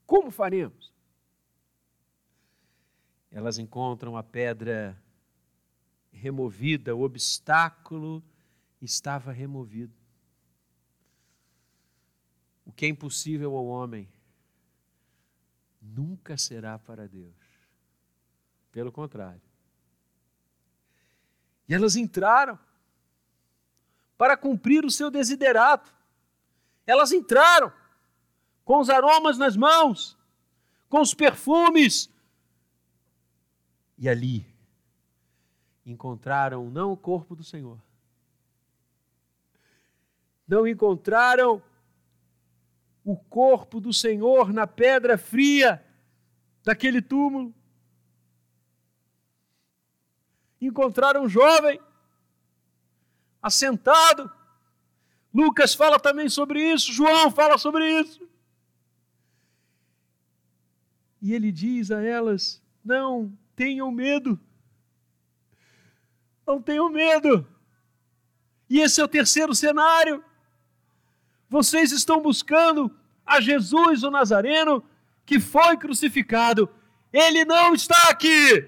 Como 0.06 0.30
faremos? 0.30 0.94
Elas 3.32 3.58
encontram 3.58 4.16
a 4.16 4.24
pedra 4.24 5.02
removida, 6.12 6.96
o 6.96 7.02
obstáculo 7.02 8.24
estava 8.82 9.32
removido. 9.32 9.97
Que 12.78 12.86
é 12.86 12.90
impossível 12.90 13.58
ao 13.58 13.66
homem 13.66 14.08
nunca 15.82 16.38
será 16.38 16.78
para 16.78 17.08
Deus. 17.08 17.34
Pelo 18.72 18.92
contrário. 18.92 19.42
E 21.68 21.74
elas 21.74 21.96
entraram 21.96 22.58
para 24.16 24.38
cumprir 24.38 24.86
o 24.86 24.92
seu 24.92 25.10
desiderato. 25.10 25.92
Elas 26.86 27.12
entraram 27.12 27.74
com 28.64 28.80
os 28.80 28.92
aromas 28.92 29.40
nas 29.40 29.58
mãos, 29.58 30.16
com 30.88 31.02
os 31.02 31.16
perfumes. 31.16 32.14
E 33.98 34.08
ali 34.08 34.46
encontraram 35.84 36.70
não 36.70 36.92
o 36.92 36.98
corpo 36.98 37.36
do 37.36 37.44
Senhor, 37.44 37.82
não 40.48 40.68
encontraram 40.68 41.60
o 43.08 43.16
corpo 43.16 43.80
do 43.80 43.94
Senhor 43.94 44.52
na 44.52 44.68
pedra 44.68 45.18
fria 45.18 45.82
daquele 46.62 47.02
túmulo. 47.02 47.56
Encontraram 50.60 51.24
um 51.24 51.30
jovem 51.30 51.80
assentado. 53.42 54.30
Lucas 55.34 55.74
fala 55.74 55.98
também 55.98 56.28
sobre 56.28 56.62
isso, 56.62 56.92
João 56.92 57.32
fala 57.32 57.58
sobre 57.58 57.90
isso. 57.90 58.28
E 61.22 61.34
ele 61.34 61.50
diz 61.50 61.92
a 61.92 62.02
elas: 62.02 62.62
Não 62.84 63.32
tenham 63.56 63.90
medo. 63.90 64.38
Não 66.46 66.62
tenham 66.62 66.90
medo. 66.90 67.48
E 68.70 68.82
esse 68.82 69.00
é 69.00 69.04
o 69.06 69.08
terceiro 69.08 69.56
cenário. 69.56 70.22
Vocês 71.50 71.92
estão 71.92 72.22
buscando 72.22 72.96
a 73.26 73.40
Jesus 73.40 74.04
o 74.04 74.12
Nazareno 74.12 74.84
que 75.26 75.40
foi 75.40 75.78
crucificado. 75.78 76.70
Ele 77.12 77.46
não 77.46 77.74
está 77.74 78.10
aqui. 78.10 78.68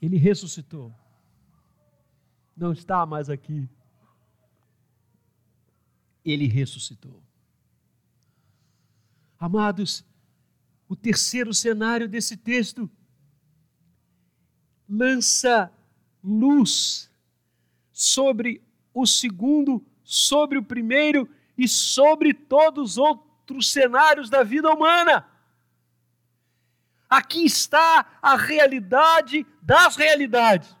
Ele 0.00 0.16
ressuscitou. 0.16 0.94
Não 2.56 2.72
está 2.72 3.04
mais 3.06 3.28
aqui. 3.28 3.68
Ele 6.24 6.46
ressuscitou. 6.46 7.22
Amados, 9.38 10.04
o 10.88 10.94
terceiro 10.94 11.54
cenário 11.54 12.08
desse 12.08 12.36
texto 12.36 12.90
lança 14.88 15.72
luz 16.22 17.10
sobre 17.92 18.62
o 18.92 19.06
segundo, 19.06 19.84
sobre 20.10 20.58
o 20.58 20.62
primeiro 20.62 21.28
e 21.56 21.68
sobre 21.68 22.34
todos 22.34 22.92
os 22.92 22.98
outros 22.98 23.70
cenários 23.70 24.28
da 24.28 24.42
vida 24.42 24.68
humana. 24.68 25.24
Aqui 27.08 27.44
está 27.44 28.06
a 28.22 28.36
realidade 28.36 29.46
das 29.62 29.96
realidades. 29.96 30.76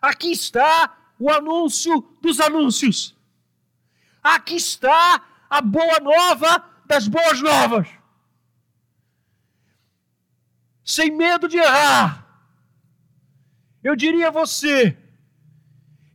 Aqui 0.00 0.32
está 0.32 0.94
o 1.18 1.30
anúncio 1.30 2.00
dos 2.20 2.40
anúncios. 2.40 3.16
Aqui 4.22 4.56
está 4.56 5.22
a 5.48 5.60
boa 5.60 6.00
nova 6.00 6.64
das 6.86 7.06
boas 7.06 7.40
novas 7.40 7.88
sem 10.84 11.10
medo 11.10 11.48
de 11.48 11.56
errar. 11.56 12.26
Eu 13.82 13.96
diria 13.96 14.28
a 14.28 14.30
você 14.30 14.96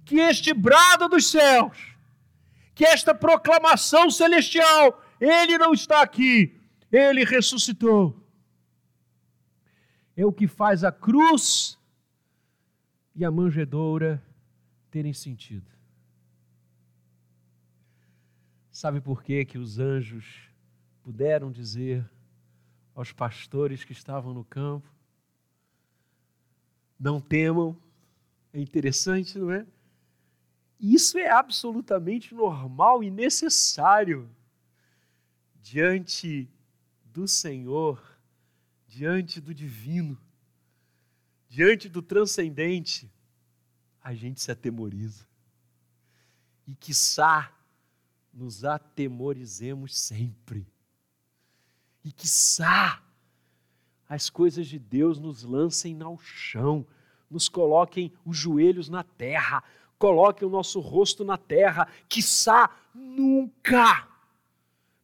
que 0.10 0.20
este 0.20 0.52
brado 0.56 1.08
dos 1.08 1.30
céus, 1.30 1.96
que 2.74 2.84
esta 2.84 3.14
proclamação 3.14 4.10
celestial, 4.10 5.04
ele 5.22 5.56
não 5.60 5.72
está 5.72 6.02
aqui, 6.02 6.60
ele 6.92 7.24
ressuscitou. 7.24 8.20
É 10.18 10.26
o 10.26 10.34
que 10.34 10.48
faz 10.48 10.84
a 10.84 10.92
cruz 10.92 11.78
e 13.16 13.24
a 13.24 13.30
manjedoura 13.30 14.20
terem 14.90 15.14
sentido. 15.14 15.70
Sabe 18.72 19.00
por 19.00 19.22
que 19.22 19.46
que 19.46 19.60
os 19.60 19.78
anjos 19.78 20.50
puderam 21.04 21.52
dizer 21.52 22.10
aos 22.96 23.12
pastores 23.12 23.84
que 23.84 23.92
estavam 23.92 24.34
no 24.34 24.44
campo. 24.44 24.92
Não 27.00 27.22
temam. 27.22 27.78
É 28.52 28.60
interessante, 28.60 29.38
não 29.38 29.52
é? 29.52 29.68
Isso 30.80 31.18
é 31.18 31.30
absolutamente 31.30 32.34
normal 32.34 33.04
e 33.04 33.12
necessário 33.12 34.30
diante 35.62 36.50
do 37.04 37.28
Senhor, 37.28 38.02
diante 38.88 39.42
do 39.42 39.54
divino, 39.54 40.18
diante 41.48 41.90
do 41.90 42.02
transcendente. 42.02 43.12
A 44.02 44.14
gente 44.14 44.42
se 44.42 44.52
atemoriza. 44.52 45.28
E 46.66 46.74
quiçá 46.76 47.54
nos 48.32 48.64
atemorizemos 48.64 50.00
sempre 50.00 50.66
e 52.04 52.12
quiçá 52.12 53.04
as 54.08 54.30
coisas 54.30 54.68
de 54.68 54.80
Deus 54.80 55.20
nos 55.20 55.44
lancem 55.44 56.02
ao 56.02 56.18
chão, 56.18 56.86
nos 57.30 57.48
coloquem 57.48 58.12
os 58.26 58.36
joelhos 58.36 58.90
na 58.90 59.04
terra, 59.04 59.64
coloquem 60.00 60.48
o 60.48 60.52
nosso 60.52 60.80
rosto 60.80 61.24
na 61.24 61.38
terra, 61.38 61.88
quiçá 62.08 62.76
nunca 62.96 64.08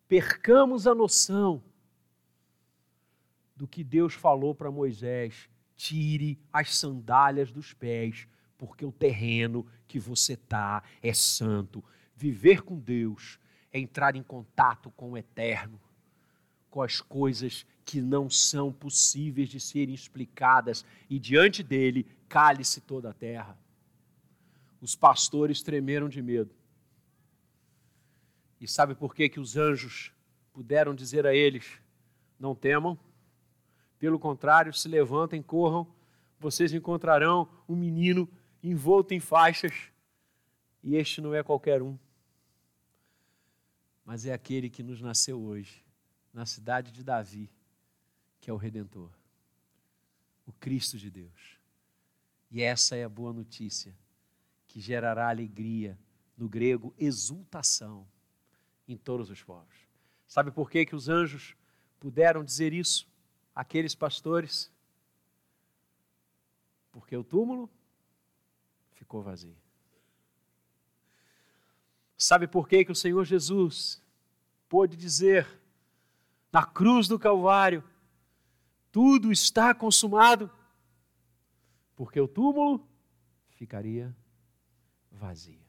percamos 0.08 0.88
a 0.88 0.96
noção 0.96 1.62
do 3.56 3.68
que 3.68 3.84
Deus 3.84 4.14
falou 4.14 4.56
para 4.56 4.72
Moisés: 4.72 5.50
tire 5.76 6.40
as 6.52 6.76
sandálias 6.76 7.52
dos 7.52 7.74
pés, 7.74 8.28
porque 8.58 8.86
o 8.86 8.92
terreno 8.92 9.68
que 9.88 10.00
você 10.00 10.34
está 10.34 10.82
é 11.04 11.14
santo. 11.14 11.84
Viver 12.16 12.64
com 12.64 12.80
Deus 12.80 13.38
é 13.72 13.80
entrar 13.80 14.16
em 14.16 14.24
contato 14.24 14.90
com 14.92 15.12
o 15.12 15.18
eterno 15.18 15.80
com 16.76 16.82
as 16.82 17.00
coisas 17.00 17.66
que 17.86 18.02
não 18.02 18.30
são 18.30 18.70
possíveis 18.70 19.48
de 19.48 19.62
serem 19.62 19.96
explicadas, 19.96 20.84
e 21.10 21.18
diante 21.18 21.64
dele 21.64 22.06
cale-se 22.28 22.82
toda 22.82 23.12
a 23.12 23.14
terra. 23.14 23.58
Os 24.82 24.96
pastores 24.96 25.62
tremeram 25.62 26.08
de 26.10 26.22
medo. 26.22 26.54
E 28.60 28.68
sabe 28.68 28.96
por 28.96 29.14
que, 29.14 29.30
que 29.30 29.40
os 29.40 29.58
anjos 29.58 30.12
puderam 30.54 30.96
dizer 30.96 31.26
a 31.26 31.34
eles: 31.34 31.80
Não 32.40 32.56
temam, 32.56 32.98
pelo 34.00 34.20
contrário, 34.20 34.74
se 34.74 34.88
levantem, 34.88 35.42
corram, 35.42 35.88
vocês 36.40 36.74
encontrarão 36.74 37.50
um 37.68 37.76
menino 37.76 38.30
envolto 38.62 39.14
em 39.14 39.20
faixas, 39.20 39.74
e 40.84 40.96
este 40.96 41.22
não 41.22 41.34
é 41.34 41.44
qualquer 41.44 41.82
um, 41.82 41.98
mas 44.04 44.26
é 44.26 44.34
aquele 44.34 44.70
que 44.70 44.84
nos 44.84 45.02
nasceu 45.02 45.42
hoje 45.42 45.84
na 46.34 46.46
cidade 46.46 46.92
de 46.92 47.04
Davi, 47.04 47.50
que 48.40 48.50
é 48.50 48.54
o 48.54 48.58
Redentor, 48.58 49.10
o 50.46 50.52
Cristo 50.52 50.98
de 50.98 51.10
Deus. 51.10 51.58
E 52.52 52.62
essa 52.62 52.96
é 52.96 53.04
a 53.04 53.10
boa 53.10 53.34
notícia, 53.34 53.96
que 54.76 54.82
gerará 54.82 55.30
alegria, 55.30 55.98
no 56.38 56.50
grego, 56.50 56.94
exultação, 56.98 58.06
em 58.86 58.98
todos 58.98 59.30
os 59.30 59.42
povos. 59.42 59.74
Sabe 60.28 60.52
por 60.52 60.70
que, 60.70 60.86
que 60.86 60.94
os 60.94 61.08
anjos 61.08 61.56
puderam 61.98 62.44
dizer 62.44 62.74
isso 62.74 63.08
àqueles 63.56 63.96
pastores? 63.96 64.70
Porque 66.92 67.16
o 67.16 67.24
túmulo 67.24 67.70
ficou 68.92 69.24
vazio. 69.24 69.56
Sabe 72.18 72.46
por 72.46 72.68
que, 72.68 72.84
que 72.84 72.92
o 72.92 72.96
Senhor 72.96 73.24
Jesus 73.24 74.04
pôde 74.68 74.98
dizer 74.98 75.48
na 76.52 76.66
cruz 76.66 77.08
do 77.08 77.18
Calvário, 77.18 77.82
tudo 78.92 79.32
está 79.32 79.74
consumado, 79.74 80.52
porque 81.96 82.20
o 82.20 82.28
túmulo 82.28 82.86
ficaria 83.52 84.14
vazio. 85.16 85.60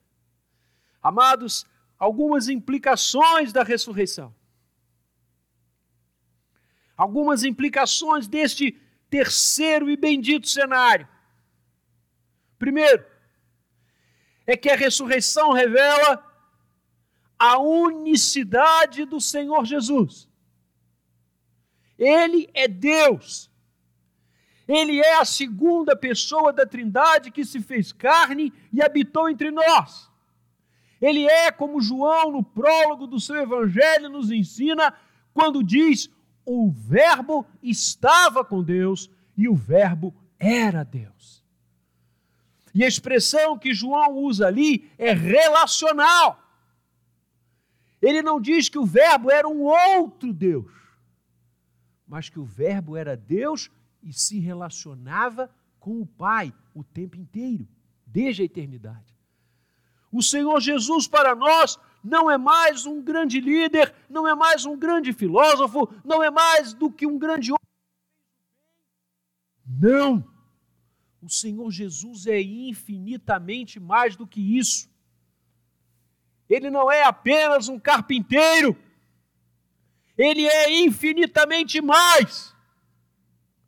Amados, 1.02 1.66
algumas 1.98 2.48
implicações 2.48 3.52
da 3.52 3.62
ressurreição. 3.62 4.34
Algumas 6.96 7.44
implicações 7.44 8.26
deste 8.26 8.72
terceiro 9.08 9.90
e 9.90 9.96
bendito 9.96 10.48
cenário. 10.48 11.08
Primeiro, 12.58 13.04
é 14.46 14.56
que 14.56 14.70
a 14.70 14.76
ressurreição 14.76 15.52
revela 15.52 16.24
a 17.38 17.58
unicidade 17.58 19.04
do 19.04 19.20
Senhor 19.20 19.64
Jesus. 19.64 20.28
Ele 21.98 22.48
é 22.54 22.66
Deus. 22.66 23.50
Ele 24.68 24.98
é 24.98 25.20
a 25.20 25.24
segunda 25.24 25.94
pessoa 25.94 26.52
da 26.52 26.66
Trindade 26.66 27.30
que 27.30 27.44
se 27.44 27.60
fez 27.60 27.92
carne 27.92 28.52
e 28.72 28.82
habitou 28.82 29.28
entre 29.28 29.50
nós. 29.50 30.10
Ele 31.00 31.24
é 31.24 31.52
como 31.52 31.80
João, 31.80 32.32
no 32.32 32.42
prólogo 32.42 33.06
do 33.06 33.20
seu 33.20 33.36
evangelho, 33.36 34.08
nos 34.08 34.30
ensina, 34.30 34.92
quando 35.32 35.62
diz: 35.62 36.10
o 36.44 36.70
Verbo 36.70 37.46
estava 37.62 38.44
com 38.44 38.62
Deus 38.62 39.10
e 39.36 39.48
o 39.48 39.54
Verbo 39.54 40.14
era 40.38 40.82
Deus. 40.82 41.44
E 42.74 42.84
a 42.84 42.88
expressão 42.88 43.58
que 43.58 43.72
João 43.72 44.16
usa 44.18 44.46
ali 44.46 44.90
é 44.98 45.12
relacional. 45.12 46.42
Ele 48.02 48.22
não 48.22 48.40
diz 48.40 48.68
que 48.68 48.78
o 48.78 48.84
Verbo 48.84 49.30
era 49.30 49.48
um 49.48 49.62
outro 49.62 50.32
Deus, 50.32 50.70
mas 52.06 52.28
que 52.28 52.38
o 52.38 52.44
Verbo 52.44 52.96
era 52.96 53.16
Deus 53.16 53.70
e 54.06 54.12
se 54.12 54.38
relacionava 54.38 55.50
com 55.80 56.00
o 56.00 56.06
Pai 56.06 56.54
o 56.72 56.84
tempo 56.84 57.16
inteiro, 57.16 57.68
desde 58.06 58.42
a 58.42 58.44
eternidade. 58.44 59.12
O 60.12 60.22
Senhor 60.22 60.60
Jesus 60.60 61.08
para 61.08 61.34
nós 61.34 61.76
não 62.02 62.30
é 62.30 62.38
mais 62.38 62.86
um 62.86 63.02
grande 63.02 63.40
líder, 63.40 63.92
não 64.08 64.26
é 64.26 64.34
mais 64.34 64.64
um 64.64 64.78
grande 64.78 65.12
filósofo, 65.12 65.92
não 66.04 66.22
é 66.22 66.30
mais 66.30 66.72
do 66.72 66.90
que 66.90 67.04
um 67.04 67.18
grande 67.18 67.50
homem. 67.50 67.60
Não! 69.66 70.24
O 71.20 71.28
Senhor 71.28 71.68
Jesus 71.72 72.28
é 72.28 72.40
infinitamente 72.40 73.80
mais 73.80 74.14
do 74.14 74.24
que 74.24 74.40
isso. 74.56 74.88
Ele 76.48 76.70
não 76.70 76.88
é 76.88 77.02
apenas 77.02 77.68
um 77.68 77.76
carpinteiro, 77.76 78.76
ele 80.16 80.46
é 80.46 80.78
infinitamente 80.78 81.82
mais. 81.82 82.55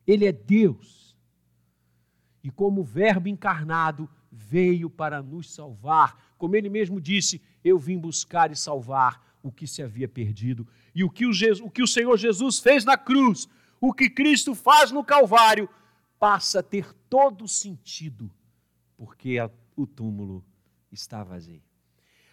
Ele 0.08 0.24
é 0.26 0.32
Deus. 0.32 1.14
E 2.42 2.50
como 2.50 2.82
Verbo 2.82 3.28
encarnado, 3.28 4.08
veio 4.32 4.88
para 4.88 5.22
nos 5.22 5.52
salvar. 5.52 6.32
Como 6.38 6.56
ele 6.56 6.70
mesmo 6.70 6.98
disse: 6.98 7.42
Eu 7.62 7.78
vim 7.78 7.98
buscar 7.98 8.50
e 8.50 8.56
salvar 8.56 9.38
o 9.42 9.52
que 9.52 9.66
se 9.66 9.82
havia 9.82 10.08
perdido. 10.08 10.66
E 10.94 11.04
o 11.04 11.10
que 11.10 11.26
o, 11.26 11.32
Jesus, 11.32 11.60
o, 11.60 11.70
que 11.70 11.82
o 11.82 11.86
Senhor 11.86 12.16
Jesus 12.16 12.58
fez 12.58 12.86
na 12.86 12.96
cruz, 12.96 13.46
o 13.78 13.92
que 13.92 14.08
Cristo 14.08 14.54
faz 14.54 14.90
no 14.90 15.04
Calvário, 15.04 15.68
passa 16.18 16.60
a 16.60 16.62
ter 16.62 16.92
todo 17.10 17.46
sentido, 17.46 18.30
porque 18.96 19.38
a, 19.38 19.50
o 19.76 19.86
túmulo 19.86 20.42
está 20.90 21.22
vazio. 21.22 21.62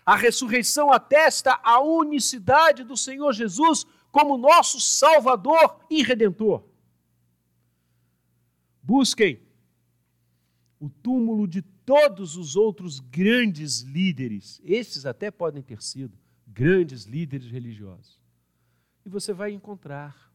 A 0.06 0.16
ressurreição 0.16 0.94
atesta 0.94 1.60
a 1.62 1.82
unicidade 1.82 2.84
do 2.84 2.96
Senhor 2.96 3.34
Jesus 3.34 3.86
como 4.12 4.38
nosso 4.38 4.80
Salvador 4.80 5.80
e 5.90 6.02
Redentor. 6.04 6.64
Busquem 8.86 9.42
o 10.80 10.88
túmulo 10.88 11.48
de 11.48 11.64
todos 11.64 12.38
os 12.38 12.56
outros 12.56 13.00
grandes 13.00 13.80
líderes, 13.82 14.62
esses 14.64 15.08
até 15.08 15.32
podem 15.32 15.64
ter 15.64 15.82
sido 15.82 16.16
grandes 16.46 17.06
líderes 17.06 17.50
religiosos. 17.50 18.20
E 19.04 19.10
você 19.10 19.34
vai 19.34 19.52
encontrar, 19.52 20.32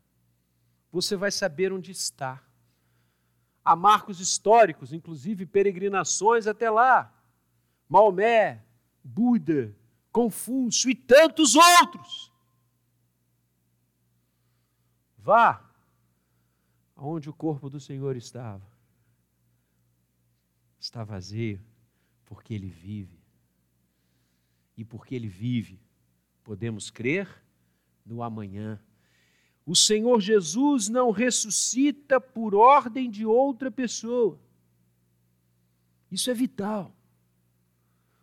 você 0.90 1.14
vai 1.14 1.30
saber 1.30 1.72
onde 1.72 1.92
está. 1.92 2.42
Há 3.64 3.76
marcos 3.76 4.18
históricos, 4.18 4.92
inclusive 4.92 5.46
peregrinações 5.46 6.48
até 6.48 6.68
lá. 6.68 7.14
Maomé, 7.88 8.64
Buda, 9.04 9.76
Confúcio 10.10 10.90
e 10.90 10.94
tantos 10.96 11.54
outros. 11.54 12.32
Vá 15.16 15.69
aonde 17.00 17.30
o 17.30 17.32
corpo 17.32 17.70
do 17.70 17.80
Senhor 17.80 18.14
estava. 18.14 18.62
Está 20.78 21.02
vazio, 21.02 21.58
porque 22.26 22.52
ele 22.52 22.68
vive. 22.68 23.18
E 24.76 24.84
porque 24.84 25.14
ele 25.14 25.26
vive, 25.26 25.80
podemos 26.44 26.90
crer 26.90 27.42
no 28.04 28.22
amanhã. 28.22 28.78
O 29.64 29.74
Senhor 29.74 30.20
Jesus 30.20 30.90
não 30.90 31.10
ressuscita 31.10 32.20
por 32.20 32.54
ordem 32.54 33.10
de 33.10 33.24
outra 33.24 33.70
pessoa. 33.70 34.38
Isso 36.10 36.30
é 36.30 36.34
vital. 36.34 36.94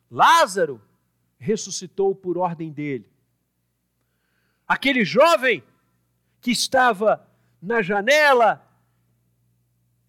Lázaro 0.09 0.79
ressuscitou 1.39 2.13
por 2.13 2.37
ordem 2.37 2.71
dele. 2.71 3.09
Aquele 4.67 5.03
jovem 5.03 5.63
que 6.39 6.51
estava 6.51 7.27
na 7.59 7.81
janela 7.81 8.66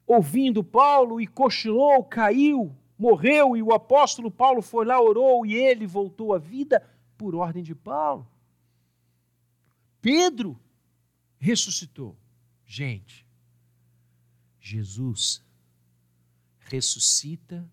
ouvindo 0.09 0.65
Paulo 0.65 1.21
e 1.21 1.27
cochilou, 1.27 2.03
caiu, 2.03 2.75
morreu 2.99 3.55
e 3.55 3.63
o 3.63 3.75
apóstolo 3.75 4.31
Paulo 4.31 4.63
foi 4.63 4.87
lá, 4.87 4.99
orou 4.99 5.45
e 5.45 5.55
ele 5.55 5.87
voltou 5.87 6.33
à 6.33 6.39
vida 6.39 6.83
por 7.19 7.35
ordem 7.35 7.63
de 7.63 7.75
Paulo. 7.75 8.27
Pedro 10.01 10.59
ressuscitou. 11.39 12.17
Gente, 12.65 13.27
Jesus 14.59 15.45
ressuscita 16.59 17.71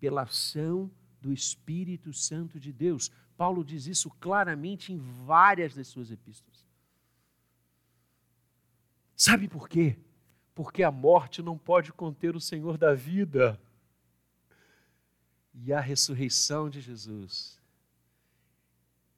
pela 0.00 0.22
ação 0.22 0.90
do 1.20 1.32
Espírito 1.32 2.12
Santo 2.12 2.58
de 2.58 2.72
Deus. 2.72 3.10
Paulo 3.36 3.64
diz 3.64 3.86
isso 3.86 4.10
claramente 4.20 4.92
em 4.92 4.98
várias 4.98 5.74
das 5.74 5.86
suas 5.86 6.10
epístolas. 6.10 6.66
Sabe 9.16 9.48
por 9.48 9.68
quê? 9.68 9.98
Porque 10.56 10.82
a 10.82 10.90
morte 10.90 11.42
não 11.42 11.58
pode 11.58 11.92
conter 11.92 12.34
o 12.34 12.40
Senhor 12.40 12.78
da 12.78 12.94
vida. 12.94 13.60
E 15.52 15.70
a 15.70 15.80
ressurreição 15.80 16.70
de 16.70 16.80
Jesus 16.80 17.60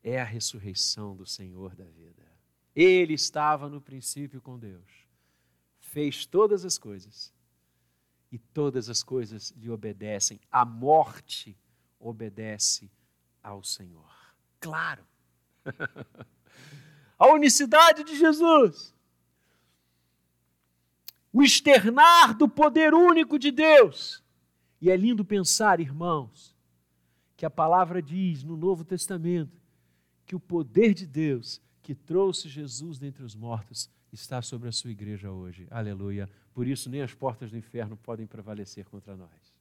é 0.03 0.20
a 0.20 0.24
ressurreição 0.24 1.14
do 1.14 1.24
Senhor 1.24 1.77
da 1.77 1.85
vida. 1.85 2.27
Ele 2.74 3.14
estava 3.14 3.68
no 3.68 3.81
princípio 3.81 4.40
com 4.40 4.59
Deus, 4.59 5.07
fez 5.79 6.27
todas 6.27 6.64
as 6.64 6.77
coisas 6.77 7.33
e 8.33 8.38
todas 8.38 8.88
as 8.88 9.05
coisas 9.05 9.53
lhe 9.57 9.70
obedecem. 9.70 10.40
A 10.51 10.64
morte 10.64 11.57
obedece 12.01 12.90
ao 13.40 13.62
Senhor. 13.62 14.11
Claro. 14.59 15.07
a 17.16 17.29
unicidade 17.29 18.03
de 18.03 18.16
Jesus. 18.16 18.92
O 21.33 21.43
externar 21.43 22.35
do 22.35 22.49
poder 22.49 22.95
único 22.95 23.38
de 23.38 23.51
Deus. 23.51 24.23
E 24.81 24.91
é 24.91 24.97
lindo 24.97 25.25
pensar, 25.25 25.81
irmãos, 25.81 26.57
que 27.37 27.45
a 27.45 27.51
palavra 27.51 28.01
diz 28.01 28.43
no 28.43 28.57
Novo 28.57 28.85
Testamento 28.85 29.61
que 30.25 30.37
o 30.37 30.41
poder 30.41 30.95
de 30.95 31.07
Deus 31.07 31.61
que 31.83 31.95
trouxe 31.95 32.49
Jesus 32.49 32.99
dentre 32.99 33.25
os 33.25 33.35
mortos 33.35 33.91
está 34.12 34.43
sobre 34.43 34.69
a 34.69 34.73
sua 34.73 34.91
igreja 34.91 35.31
hoje. 35.31 35.67
Aleluia. 35.71 36.29
Por 36.53 36.67
isso, 36.67 36.91
nem 36.91 37.03
as 37.03 37.14
portas 37.14 37.51
do 37.51 37.57
inferno 37.57 37.97
podem 37.97 38.27
prevalecer 38.27 38.85
contra 38.87 39.17
nós. 39.17 39.55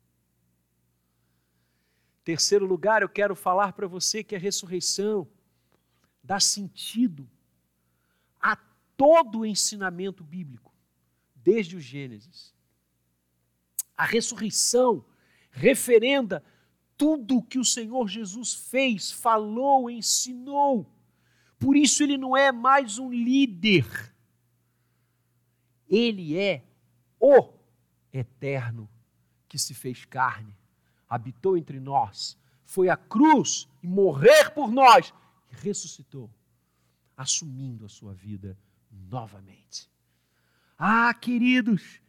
Terceiro 2.23 2.65
lugar, 2.65 3.01
eu 3.01 3.07
quero 3.07 3.35
falar 3.35 3.71
para 3.71 3.87
você 3.87 4.23
que 4.23 4.35
a 4.35 4.39
ressurreição 4.39 5.25
dá 6.21 6.39
sentido 6.39 7.25
a 8.41 8.57
todo 8.97 9.39
o 9.39 9.45
ensinamento 9.45 10.23
bíblico, 10.23 10.73
desde 11.47 11.77
o 11.77 11.79
Gênesis. 11.79 12.53
A 13.95 14.03
ressurreição 14.03 15.05
referenda 15.49 16.43
tudo 16.97 17.37
o 17.37 17.41
que 17.41 17.57
o 17.57 17.63
Senhor 17.63 18.05
Jesus 18.09 18.53
fez, 18.53 19.09
falou, 19.09 19.89
ensinou. 19.89 20.85
Por 21.57 21.77
isso 21.77 22.03
ele 22.03 22.17
não 22.17 22.35
é 22.35 22.51
mais 22.51 22.99
um 22.99 23.09
líder. 23.09 23.85
Ele 25.87 26.37
é 26.37 26.65
o 27.17 27.53
eterno 28.11 28.89
que 29.47 29.57
se 29.57 29.73
fez 29.73 30.03
carne 30.03 30.53
habitou 31.07 31.57
entre 31.57 31.79
nós, 31.79 32.37
foi 32.65 32.89
à 32.89 32.97
cruz 32.97 33.69
e 33.81 33.87
morrer 33.87 34.49
por 34.53 34.69
nós 34.69 35.13
e 35.49 35.55
ressuscitou, 35.55 36.29
assumindo 37.15 37.85
a 37.85 37.89
sua 37.89 38.13
vida 38.13 38.59
novamente. 38.91 39.89
Ah, 40.77 41.13
queridos, 41.13 41.99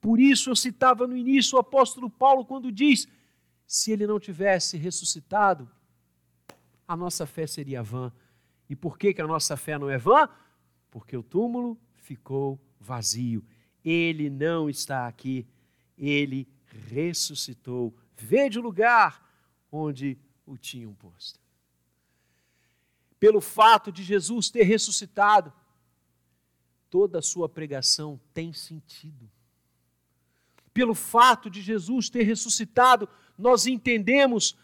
por 0.00 0.20
isso 0.20 0.50
eu 0.50 0.56
citava 0.56 1.06
no 1.06 1.16
início 1.16 1.56
o 1.56 1.60
apóstolo 1.60 2.08
Paulo 2.08 2.44
quando 2.44 2.70
diz: 2.70 3.08
se 3.66 3.90
ele 3.90 4.06
não 4.06 4.20
tivesse 4.20 4.76
ressuscitado, 4.76 5.68
a 6.86 6.96
nossa 6.96 7.26
fé 7.26 7.46
seria 7.46 7.82
vã. 7.82 8.12
E 8.68 8.76
por 8.76 8.96
que, 8.96 9.12
que 9.12 9.20
a 9.20 9.26
nossa 9.26 9.56
fé 9.56 9.78
não 9.78 9.90
é 9.90 9.98
vã? 9.98 10.28
Porque 10.90 11.16
o 11.16 11.22
túmulo 11.22 11.78
ficou 11.96 12.60
vazio. 12.78 13.44
Ele 13.84 14.30
não 14.30 14.70
está 14.70 15.06
aqui, 15.06 15.46
ele 15.98 16.48
ressuscitou 16.88 17.94
Vede 18.22 18.58
o 18.58 18.62
lugar 18.62 19.20
onde 19.70 20.16
o 20.46 20.56
tinham 20.56 20.94
posto. 20.94 21.40
Pelo 23.18 23.40
fato 23.40 23.90
de 23.90 24.04
Jesus 24.04 24.48
ter 24.48 24.62
ressuscitado, 24.62 25.52
toda 26.92 27.20
a 27.20 27.22
sua 27.22 27.48
pregação 27.48 28.20
tem 28.34 28.52
sentido. 28.52 29.26
Pelo 30.74 30.94
fato 30.94 31.48
de 31.48 31.62
Jesus 31.62 32.10
ter 32.10 32.22
ressuscitado, 32.22 33.08
nós 33.38 33.66
entendemos 33.66 34.58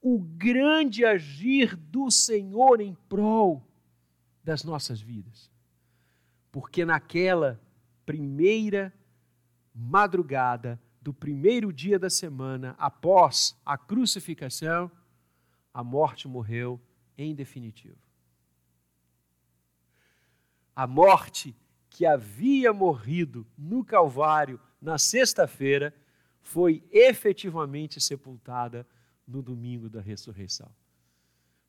o 0.00 0.18
grande 0.18 1.04
agir 1.04 1.76
do 1.76 2.10
Senhor 2.10 2.80
em 2.80 2.94
prol 3.10 3.62
das 4.42 4.64
nossas 4.64 5.02
vidas. 5.02 5.50
Porque 6.50 6.82
naquela 6.82 7.60
primeira 8.06 8.90
madrugada, 9.74 10.80
do 11.02 11.12
primeiro 11.12 11.70
dia 11.70 11.98
da 11.98 12.08
semana 12.08 12.74
após 12.78 13.54
a 13.66 13.76
crucificação, 13.76 14.90
a 15.74 15.84
morte 15.84 16.26
morreu 16.26 16.80
em 17.18 17.34
definitivo. 17.34 18.03
A 20.74 20.86
morte 20.86 21.54
que 21.88 22.04
havia 22.04 22.72
morrido 22.72 23.46
no 23.56 23.84
Calvário 23.84 24.60
na 24.80 24.98
sexta-feira 24.98 25.94
foi 26.42 26.82
efetivamente 26.90 28.00
sepultada 28.00 28.86
no 29.26 29.40
domingo 29.40 29.88
da 29.88 30.00
ressurreição. 30.00 30.70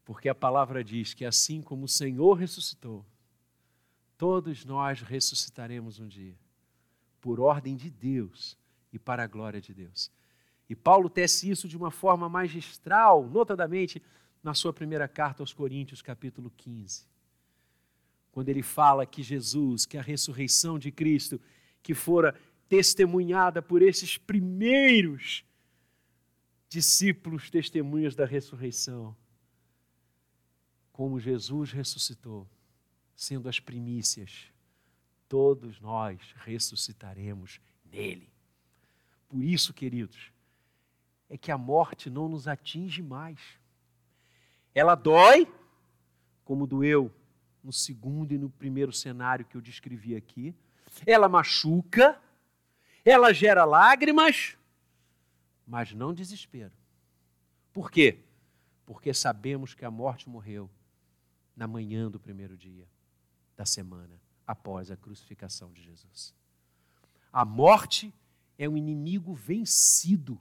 Porque 0.03 0.27
a 0.27 0.35
palavra 0.35 0.83
diz 0.83 1.13
que 1.13 1.25
assim 1.25 1.61
como 1.61 1.85
o 1.85 1.89
Senhor 1.89 2.33
ressuscitou, 2.33 3.05
todos 4.17 4.65
nós 4.65 5.01
ressuscitaremos 5.01 5.99
um 5.99 6.07
dia, 6.07 6.37
por 7.21 7.39
ordem 7.39 7.75
de 7.75 7.89
Deus 7.89 8.57
e 8.91 8.99
para 8.99 9.23
a 9.23 9.27
glória 9.27 9.61
de 9.61 9.73
Deus. 9.73 10.11
E 10.69 10.75
Paulo 10.75 11.09
tece 11.09 11.49
isso 11.49 11.67
de 11.67 11.77
uma 11.77 11.91
forma 11.91 12.27
magistral, 12.27 13.27
notadamente 13.29 14.01
na 14.43 14.53
sua 14.53 14.73
primeira 14.73 15.07
carta 15.07 15.43
aos 15.43 15.53
Coríntios, 15.53 16.01
capítulo 16.01 16.51
15. 16.57 17.05
Quando 18.35 18.49
ele 18.49 18.61
fala 18.61 19.05
que 19.05 19.23
Jesus, 19.23 19.85
que 19.85 19.97
a 19.97 20.01
ressurreição 20.01 20.77
de 20.77 20.91
Cristo, 20.91 21.39
que 21.81 21.93
fora 21.93 22.37
testemunhada 22.67 23.61
por 23.61 23.81
esses 23.81 24.17
primeiros 24.17 25.45
discípulos 26.67 27.49
testemunhas 27.49 28.13
da 28.13 28.25
ressurreição, 28.25 29.15
como 30.91 31.17
Jesus 31.17 31.71
ressuscitou, 31.71 32.45
sendo 33.15 33.47
as 33.47 33.61
primícias, 33.61 34.51
todos 35.29 35.79
nós 35.79 36.19
ressuscitaremos 36.35 37.61
nele. 37.85 38.29
Por 39.29 39.41
isso, 39.41 39.73
queridos, 39.73 40.33
é 41.29 41.37
que 41.37 41.53
a 41.53 41.57
morte 41.57 42.09
não 42.09 42.27
nos 42.27 42.49
atinge 42.49 43.01
mais. 43.01 43.39
Ela 44.73 44.93
dói, 44.93 45.49
como 46.43 46.67
doeu 46.67 47.09
no 47.65 47.73
segundo 47.73 48.31
e 48.31 48.37
no 48.37 48.49
primeiro 48.49 48.93
cenário 48.93 49.43
que 49.43 49.57
eu 49.57 49.61
descrevi 49.61 50.15
aqui. 50.15 50.55
Ela 51.05 51.27
machuca, 51.27 52.21
ela 53.03 53.33
gera 53.33 53.65
lágrimas, 53.65 54.55
mas 55.67 55.91
não 55.91 56.13
desespero. 56.13 56.71
Por 57.73 57.91
quê? 57.91 58.19
Porque 58.85 59.13
sabemos 59.13 59.73
que 59.73 59.83
a 59.83 59.91
morte 59.91 60.29
morreu 60.29 60.69
na 61.55 61.67
manhã 61.67 62.09
do 62.09 62.19
primeiro 62.19 62.55
dia 62.55 62.87
da 63.57 63.65
semana 63.65 64.21
após 64.45 64.91
a 64.91 64.95
crucificação 64.95 65.73
de 65.73 65.81
Jesus. 65.81 66.33
A 67.33 67.43
morte 67.43 68.13
é 68.57 68.69
um 68.69 68.77
inimigo 68.77 69.33
vencido 69.33 70.39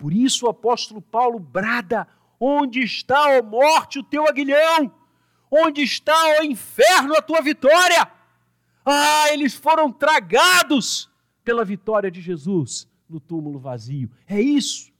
por 0.00 0.14
isso 0.14 0.46
o 0.46 0.48
apóstolo 0.48 1.02
Paulo 1.02 1.38
brada: 1.38 2.08
Onde 2.40 2.80
está, 2.80 3.38
ó 3.38 3.42
morte, 3.42 3.98
o 3.98 4.02
teu 4.02 4.26
aguilhão? 4.26 4.90
Onde 5.50 5.82
está, 5.82 6.14
ó 6.38 6.42
inferno, 6.44 7.14
a 7.14 7.22
tua 7.22 7.40
vitória? 7.40 8.10
Ah, 8.84 9.32
eles 9.32 9.54
foram 9.54 9.90
tragados 9.92 11.10
pela 11.42 11.64
vitória 11.64 12.10
de 12.10 12.20
Jesus 12.20 12.88
no 13.08 13.18
túmulo 13.18 13.58
vazio. 13.58 14.10
É 14.26 14.40
isso. 14.40 14.92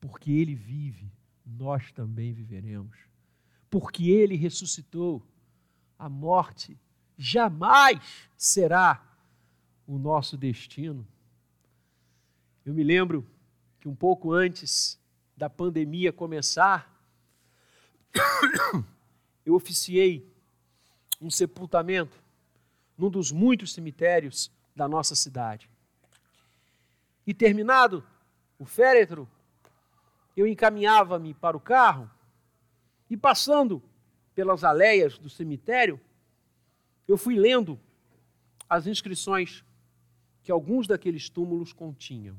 Porque 0.00 0.32
ele 0.32 0.54
vive, 0.54 1.12
nós 1.46 1.92
também 1.92 2.32
viveremos. 2.32 2.98
Porque 3.70 4.10
ele 4.10 4.34
ressuscitou, 4.34 5.22
a 5.96 6.08
morte 6.08 6.76
jamais 7.16 8.00
será 8.36 9.00
o 9.86 9.98
nosso 9.98 10.36
destino. 10.36 11.06
Eu 12.64 12.74
me 12.74 12.82
lembro 12.82 13.26
que 13.80 13.88
um 13.88 13.94
pouco 13.94 14.32
antes 14.32 15.00
da 15.36 15.48
pandemia 15.48 16.12
começar, 16.12 16.91
eu 19.44 19.54
oficiei 19.54 20.26
um 21.20 21.30
sepultamento 21.30 22.22
num 22.96 23.10
dos 23.10 23.32
muitos 23.32 23.72
cemitérios 23.72 24.50
da 24.74 24.88
nossa 24.88 25.14
cidade. 25.14 25.68
E 27.26 27.32
terminado 27.32 28.04
o 28.58 28.64
féretro, 28.64 29.28
eu 30.36 30.46
encaminhava-me 30.46 31.34
para 31.34 31.56
o 31.56 31.60
carro 31.60 32.10
e 33.08 33.16
passando 33.16 33.82
pelas 34.34 34.64
aleias 34.64 35.18
do 35.18 35.28
cemitério, 35.28 36.00
eu 37.06 37.18
fui 37.18 37.36
lendo 37.36 37.78
as 38.68 38.86
inscrições 38.86 39.64
que 40.42 40.50
alguns 40.50 40.86
daqueles 40.86 41.28
túmulos 41.28 41.72
continham. 41.72 42.36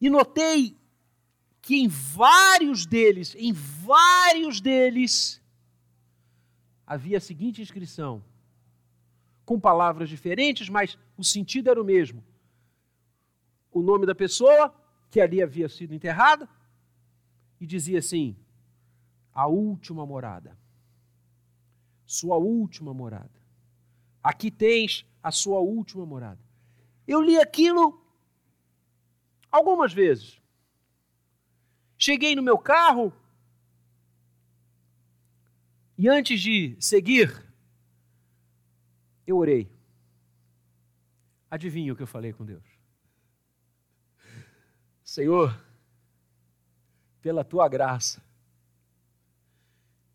E 0.00 0.08
notei 0.08 0.79
que 1.60 1.76
em 1.76 1.88
vários 1.88 2.86
deles, 2.86 3.34
em 3.36 3.52
vários 3.52 4.60
deles, 4.60 5.42
havia 6.86 7.18
a 7.18 7.20
seguinte 7.20 7.62
inscrição, 7.62 8.24
com 9.44 9.58
palavras 9.58 10.08
diferentes, 10.08 10.68
mas 10.68 10.98
o 11.16 11.24
sentido 11.24 11.70
era 11.70 11.80
o 11.80 11.84
mesmo. 11.84 12.24
O 13.70 13.82
nome 13.82 14.06
da 14.06 14.14
pessoa 14.14 14.74
que 15.10 15.20
ali 15.20 15.42
havia 15.42 15.68
sido 15.68 15.94
enterrada 15.94 16.48
e 17.60 17.66
dizia 17.66 17.98
assim: 17.98 18.36
a 19.32 19.46
última 19.46 20.06
morada. 20.06 20.58
Sua 22.06 22.36
última 22.36 22.92
morada. 22.92 23.40
Aqui 24.22 24.50
tens 24.50 25.06
a 25.22 25.30
sua 25.30 25.60
última 25.60 26.04
morada. 26.04 26.40
Eu 27.06 27.20
li 27.20 27.38
aquilo 27.38 28.00
Algumas 29.50 29.92
vezes. 29.92 30.39
Cheguei 32.02 32.34
no 32.34 32.42
meu 32.42 32.56
carro 32.56 33.12
e 35.98 36.08
antes 36.08 36.40
de 36.40 36.74
seguir, 36.80 37.46
eu 39.26 39.36
orei. 39.36 39.70
Adivinha 41.50 41.92
o 41.92 41.96
que 41.96 42.02
eu 42.02 42.06
falei 42.06 42.32
com 42.32 42.42
Deus? 42.42 42.64
Senhor, 45.04 45.62
pela 47.20 47.44
tua 47.44 47.68
graça, 47.68 48.22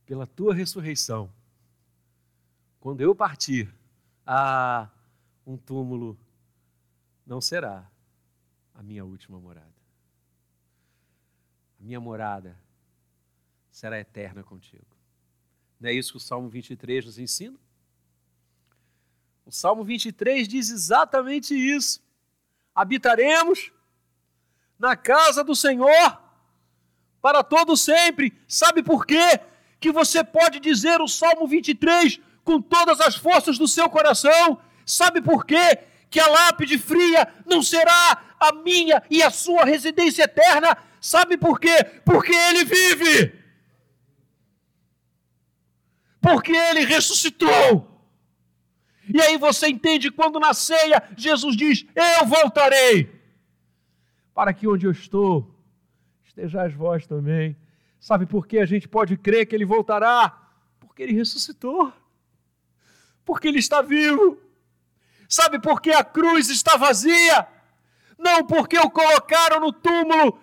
pela 0.08 0.26
tua 0.26 0.56
ressurreição, 0.56 1.32
quando 2.80 3.02
eu 3.02 3.14
partir, 3.14 3.72
ah, 4.26 4.90
um 5.46 5.56
túmulo 5.56 6.18
não 7.28 7.40
será 7.40 7.88
a 8.74 8.82
minha 8.82 9.06
última 9.06 9.40
morada. 9.40 9.75
Minha 11.86 12.00
morada 12.00 12.58
será 13.70 14.00
eterna 14.00 14.44
contigo. 14.44 14.88
Não 15.80 15.88
é 15.88 15.94
isso 15.94 16.14
que 16.14 16.18
o 16.18 16.20
Salmo 16.20 16.50
23 16.50 17.06
nos 17.06 17.20
ensina? 17.20 17.60
O 19.46 19.52
Salmo 19.52 19.84
23 19.84 20.48
diz 20.48 20.72
exatamente 20.72 21.54
isso. 21.54 22.02
Habitaremos 22.74 23.72
na 24.80 24.96
casa 24.96 25.44
do 25.44 25.56
Senhor 25.56 26.20
para 27.22 27.44
todo 27.44 27.78
sempre. 27.78 28.34
Sabe 28.48 28.82
por 28.82 29.06
quê? 29.06 29.40
Que 29.80 29.92
você 29.92 30.24
pode 30.24 30.60
dizer 30.60 31.00
o 31.02 31.08
Salmo 31.08 31.48
23 31.48 32.20
com 32.44 32.60
todas 32.60 33.00
as 33.00 33.16
forças 33.16 33.60
do 33.60 33.68
seu 33.68 33.88
coração. 33.92 34.60
Sabe 34.88 35.22
por 35.22 35.46
quê? 35.46 35.78
Que 36.10 36.20
a 36.20 36.28
lápide 36.28 36.80
fria 36.80 37.32
não 37.46 37.62
será 37.62 38.24
a 38.40 38.54
minha 38.54 39.04
e 39.08 39.22
a 39.22 39.30
sua 39.30 39.66
residência 39.66 40.24
eterna. 40.24 40.76
Sabe 41.06 41.38
por 41.38 41.60
quê? 41.60 41.84
Porque 42.04 42.34
ele 42.34 42.66
vive. 42.66 43.32
Porque 46.20 46.52
ele 46.52 46.84
ressuscitou. 46.84 47.88
E 49.14 49.22
aí 49.22 49.38
você 49.38 49.68
entende 49.68 50.10
quando 50.10 50.40
na 50.40 50.52
ceia 50.56 51.08
Jesus 51.16 51.56
diz: 51.56 51.86
Eu 51.94 52.26
voltarei, 52.26 53.22
para 54.34 54.52
que 54.52 54.68
onde 54.68 54.88
eu 54.88 54.92
estou 54.92 55.56
estejais 56.24 56.74
vós 56.74 57.06
também. 57.06 57.56
Sabe 58.00 58.26
por 58.26 58.48
que 58.48 58.58
a 58.58 58.66
gente 58.66 58.88
pode 58.88 59.16
crer 59.16 59.46
que 59.46 59.54
ele 59.54 59.64
voltará? 59.64 60.36
Porque 60.80 61.04
ele 61.04 61.14
ressuscitou, 61.14 61.94
porque 63.24 63.48
ele 63.48 63.60
está 63.60 63.84
vivo. 63.84 64.42
Sabe 65.30 65.60
por 65.60 65.80
que 65.80 65.92
a 65.92 66.04
cruz 66.04 66.50
está 66.50 66.78
vazia? 66.78 67.48
não 68.18 68.46
porque 68.46 68.78
o 68.78 68.90
colocaram 68.90 69.60
no 69.60 69.72
túmulo 69.72 70.40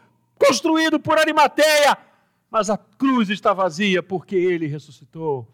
construído 0.47 0.99
por 0.99 1.19
Arimateia, 1.19 1.97
mas 2.51 2.69
a 2.69 2.77
cruz 2.77 3.31
está 3.31 3.53
vazia 3.53 4.03
porque 4.03 4.35
ele 4.35 4.67
ressuscitou. 4.67 5.49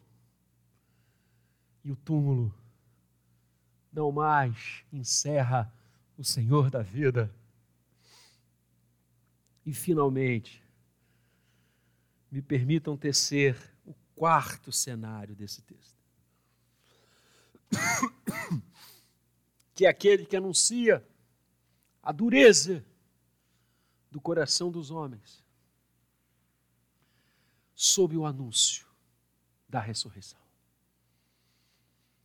E 1.84 1.92
o 1.92 1.96
túmulo 1.96 2.54
não 3.92 4.10
mais 4.10 4.84
encerra 4.92 5.72
o 6.16 6.24
Senhor 6.24 6.70
da 6.70 6.82
vida. 6.82 7.32
E 9.64 9.72
finalmente, 9.72 10.62
me 12.30 12.42
permitam 12.42 12.96
tecer 12.96 13.56
o 13.86 13.94
quarto 14.16 14.72
cenário 14.72 15.34
desse 15.34 15.62
texto. 15.62 15.98
Que 19.74 19.86
é 19.86 19.88
aquele 19.88 20.26
que 20.26 20.34
anuncia 20.34 21.06
a 22.02 22.10
dureza 22.10 22.84
do 24.10 24.20
coração 24.20 24.70
dos 24.70 24.90
homens 24.90 25.44
sob 27.74 28.16
o 28.16 28.26
anúncio 28.26 28.86
da 29.68 29.80
ressurreição. 29.80 30.40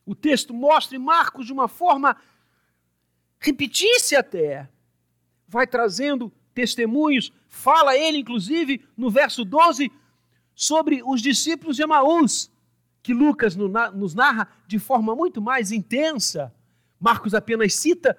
O 0.06 0.16
texto 0.16 0.54
mostra 0.54 0.96
em 0.96 1.00
Marcos 1.00 1.46
de 1.46 1.54
uma 1.54 1.68
forma 1.68 2.18
repetir-se 3.40 4.16
até, 4.16 4.70
vai 5.48 5.68
trazendo 5.68 6.32
testemunhos, 6.54 7.32
fala 7.48 7.96
ele, 7.96 8.18
inclusive, 8.18 8.88
no 8.98 9.12
verso 9.12 9.46
12, 9.46 9.92
sobre 10.56 11.04
os 11.04 11.22
discípulos 11.22 11.76
de 11.76 11.84
Emaús, 11.84 12.50
que 13.02 13.14
Lucas 13.14 13.56
nos 13.56 14.14
narra 14.14 14.48
de 14.66 14.80
forma 14.80 15.16
muito 15.16 15.42
mais 15.42 15.72
intensa. 15.72 16.54
Marcos 17.00 17.34
apenas 17.34 17.76
cita. 17.76 18.18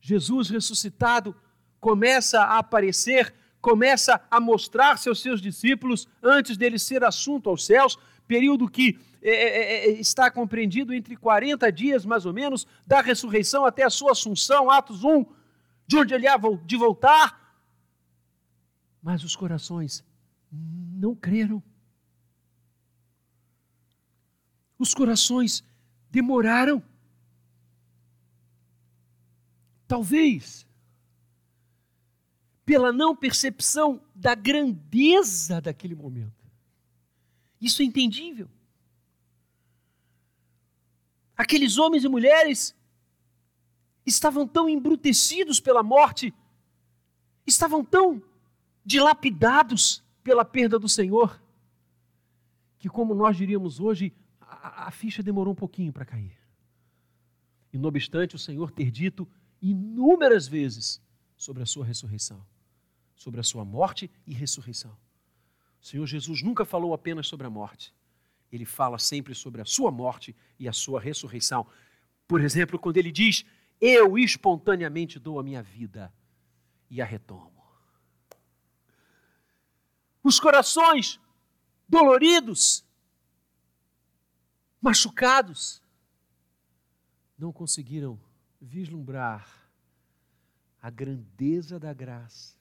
Jesus 0.00 0.48
ressuscitado 0.48 1.36
começa 1.80 2.40
a 2.40 2.58
aparecer, 2.58 3.34
começa 3.60 4.20
a 4.30 4.38
mostrar-se 4.38 5.08
aos 5.08 5.20
seus 5.20 5.40
discípulos 5.40 6.06
antes 6.22 6.56
dele 6.56 6.78
ser 6.78 7.02
assunto 7.02 7.48
aos 7.48 7.64
céus, 7.64 7.98
período 8.26 8.68
que 8.68 8.98
é, 9.22 9.30
é, 9.30 9.88
é, 9.88 9.90
está 10.00 10.30
compreendido 10.30 10.94
entre 10.94 11.16
40 11.16 11.70
dias, 11.72 12.04
mais 12.04 12.24
ou 12.24 12.32
menos, 12.32 12.66
da 12.86 13.00
ressurreição 13.00 13.64
até 13.66 13.82
a 13.82 13.90
sua 13.90 14.12
assunção, 14.12 14.70
Atos 14.70 15.04
1, 15.04 15.26
de 15.86 15.96
onde 15.96 16.14
ele 16.14 16.28
há 16.28 16.38
de 16.64 16.76
voltar. 16.76 17.40
Mas 19.02 19.24
os 19.24 19.34
corações 19.34 20.04
não 20.52 21.14
creram. 21.14 21.62
Os 24.78 24.94
corações 24.94 25.62
demoraram. 26.10 26.82
Talvez 29.86 30.66
pela 32.70 32.92
não 32.92 33.16
percepção 33.16 34.00
da 34.14 34.32
grandeza 34.32 35.60
daquele 35.60 35.96
momento. 35.96 36.46
Isso 37.60 37.82
é 37.82 37.84
entendível. 37.84 38.48
Aqueles 41.36 41.78
homens 41.78 42.04
e 42.04 42.08
mulheres 42.08 42.72
estavam 44.06 44.46
tão 44.46 44.68
embrutecidos 44.68 45.58
pela 45.58 45.82
morte, 45.82 46.32
estavam 47.44 47.84
tão 47.84 48.22
dilapidados 48.84 50.00
pela 50.22 50.44
perda 50.44 50.78
do 50.78 50.88
Senhor, 50.88 51.42
que, 52.78 52.88
como 52.88 53.16
nós 53.16 53.36
diríamos 53.36 53.80
hoje, 53.80 54.12
a, 54.40 54.86
a 54.86 54.90
ficha 54.92 55.24
demorou 55.24 55.54
um 55.54 55.56
pouquinho 55.56 55.92
para 55.92 56.04
cair. 56.04 56.38
E, 57.72 57.78
não 57.78 57.88
obstante, 57.88 58.36
o 58.36 58.38
Senhor 58.38 58.70
ter 58.70 58.92
dito 58.92 59.26
inúmeras 59.60 60.46
vezes 60.46 61.02
sobre 61.36 61.64
a 61.64 61.66
sua 61.66 61.84
ressurreição, 61.84 62.46
sobre 63.20 63.38
a 63.38 63.44
sua 63.44 63.66
morte 63.66 64.10
e 64.26 64.32
ressurreição. 64.32 64.96
O 65.78 65.84
Senhor 65.84 66.06
Jesus 66.06 66.40
nunca 66.40 66.64
falou 66.64 66.94
apenas 66.94 67.26
sobre 67.26 67.46
a 67.46 67.50
morte, 67.50 67.94
ele 68.50 68.64
fala 68.64 68.98
sempre 68.98 69.34
sobre 69.34 69.60
a 69.60 69.64
sua 69.66 69.90
morte 69.90 70.34
e 70.58 70.66
a 70.66 70.72
sua 70.72 70.98
ressurreição. 70.98 71.66
Por 72.26 72.40
exemplo, 72.40 72.78
quando 72.78 72.96
ele 72.96 73.12
diz: 73.12 73.44
Eu 73.78 74.16
espontaneamente 74.16 75.18
dou 75.18 75.38
a 75.38 75.42
minha 75.42 75.62
vida 75.62 76.10
e 76.88 77.02
a 77.02 77.04
retomo. 77.04 77.62
Os 80.24 80.40
corações 80.40 81.20
doloridos, 81.86 82.82
machucados, 84.80 85.82
não 87.36 87.52
conseguiram 87.52 88.18
vislumbrar 88.58 89.70
a 90.80 90.88
grandeza 90.88 91.78
da 91.78 91.92
graça, 91.92 92.59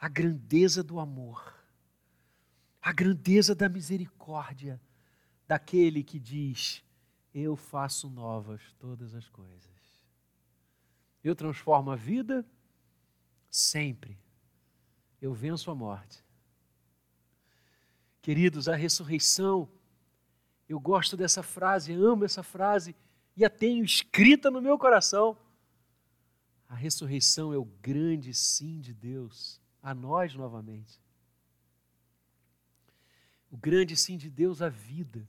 a 0.00 0.08
grandeza 0.08 0.82
do 0.82 0.98
amor 0.98 1.60
a 2.80 2.92
grandeza 2.92 3.54
da 3.54 3.68
misericórdia 3.68 4.80
daquele 5.46 6.02
que 6.02 6.18
diz: 6.18 6.82
Eu 7.34 7.56
faço 7.56 8.08
novas 8.08 8.60
todas 8.78 9.14
as 9.14 9.28
coisas. 9.28 9.68
Eu 11.22 11.34
transformo 11.34 11.90
a 11.90 11.96
vida 11.96 12.46
sempre. 13.50 14.18
Eu 15.20 15.34
venço 15.34 15.70
a 15.70 15.74
morte. 15.74 16.24
Queridos, 18.22 18.68
a 18.68 18.76
ressurreição, 18.76 19.68
eu 20.68 20.80
gosto 20.80 21.16
dessa 21.16 21.42
frase, 21.42 21.92
amo 21.92 22.24
essa 22.24 22.42
frase 22.42 22.96
e 23.36 23.44
a 23.44 23.50
tenho 23.50 23.84
escrita 23.84 24.50
no 24.50 24.62
meu 24.62 24.78
coração. 24.78 25.36
A 26.66 26.74
ressurreição 26.74 27.52
é 27.52 27.58
o 27.58 27.64
grande 27.64 28.32
sim 28.32 28.80
de 28.80 28.94
Deus 28.94 29.59
a 29.82 29.94
nós 29.94 30.34
novamente. 30.34 31.00
O 33.50 33.56
grande 33.56 33.96
sim 33.96 34.16
de 34.16 34.30
Deus 34.30 34.62
à 34.62 34.68
vida. 34.68 35.26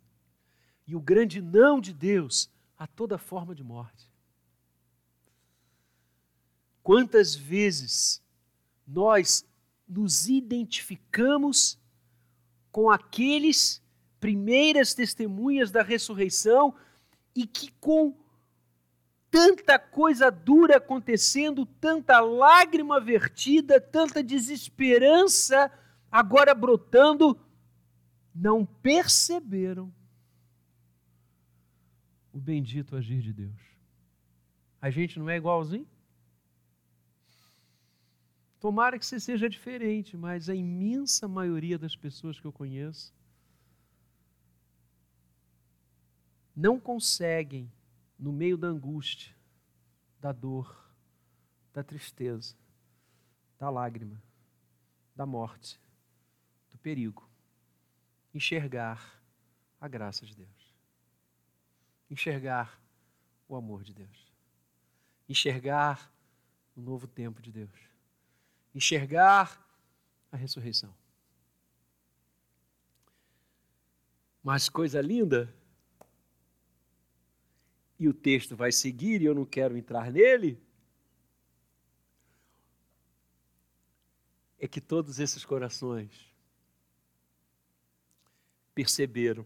E 0.86 0.95
o 0.95 1.02
grande 1.02 1.41
não 1.41 1.80
de 1.80 1.93
Deus 1.93 2.49
a 2.78 2.86
toda 2.86 3.18
forma 3.18 3.56
de 3.56 3.64
morte. 3.64 4.10
Quantas 6.84 7.36
vezes 7.36 8.22
nós 8.88 9.45
nos 9.88 10.28
identificamos 10.28 11.80
com 12.72 12.89
aqueles 12.89 13.82
primeiras 14.20 14.93
testemunhas 14.93 15.72
da 15.72 15.82
ressurreição 15.82 16.76
e 17.36 17.45
que 17.45 17.72
com 17.80 18.16
tanta 19.32 19.80
coisa 19.80 20.30
dura 20.30 20.78
acontecendo, 20.78 21.66
tanta 21.66 22.20
lágrima 22.20 23.00
vertida, 23.00 23.80
tanta 23.80 24.22
desesperança 24.22 25.72
agora 26.12 26.54
brotando, 26.54 27.40
não 28.36 28.66
perceberam 28.66 29.92
o 32.34 32.40
bendito 32.40 32.96
agir 32.96 33.22
de 33.22 33.32
Deus. 33.32 33.62
A 34.82 34.90
gente 34.90 35.18
não 35.18 35.30
é 35.30 35.38
igualzinho? 35.38 35.88
Tomara 38.60 39.00
que 39.00 39.06
você 39.06 39.20
seja 39.20 39.50
diferente, 39.50 40.16
mas 40.16 40.50
a 40.50 40.54
imensa 40.54 41.28
maioria 41.28 41.80
das 41.80 41.96
pessoas 41.96 42.40
que 42.40 42.46
eu 42.46 42.52
conheço 42.52 43.14
não 46.56 46.80
conseguem, 46.80 47.72
no 48.22 48.32
meio 48.32 48.55
da 48.55 48.67
angústia, 48.67 49.36
da 50.19 50.32
dor, 50.32 50.80
da 51.74 51.84
tristeza, 51.84 52.55
da 53.57 53.67
lágrima, 53.67 54.22
da 55.15 55.26
morte, 55.26 55.82
do 56.69 56.78
perigo, 56.78 57.28
enxergar 58.32 59.19
a 59.80 59.88
graça 59.88 60.24
de 60.24 60.36
Deus, 60.36 60.76
enxergar 62.11 62.80
o 63.47 63.55
amor 63.55 63.84
de 63.84 63.91
Deus, 63.91 64.32
enxergar 65.28 66.13
o 66.76 66.82
novo 66.82 67.07
tempo 67.07 67.41
de 67.41 67.51
Deus, 67.51 67.89
enxergar 68.76 69.59
a 70.32 70.38
ressurreição. 70.38 70.95
Mas 74.43 74.69
coisa 74.69 75.01
linda, 75.01 75.53
e 78.02 78.08
o 78.08 78.14
texto 78.16 78.56
vai 78.56 78.72
seguir 78.72 79.22
e 79.22 79.26
eu 79.26 79.36
não 79.36 79.45
quero 79.45 79.78
entrar 79.78 80.12
nele, 80.12 80.60
é 84.58 84.68
que 84.68 84.82
todos 84.82 85.20
esses 85.20 85.45
corações 85.45 86.34
perceberam 88.74 89.45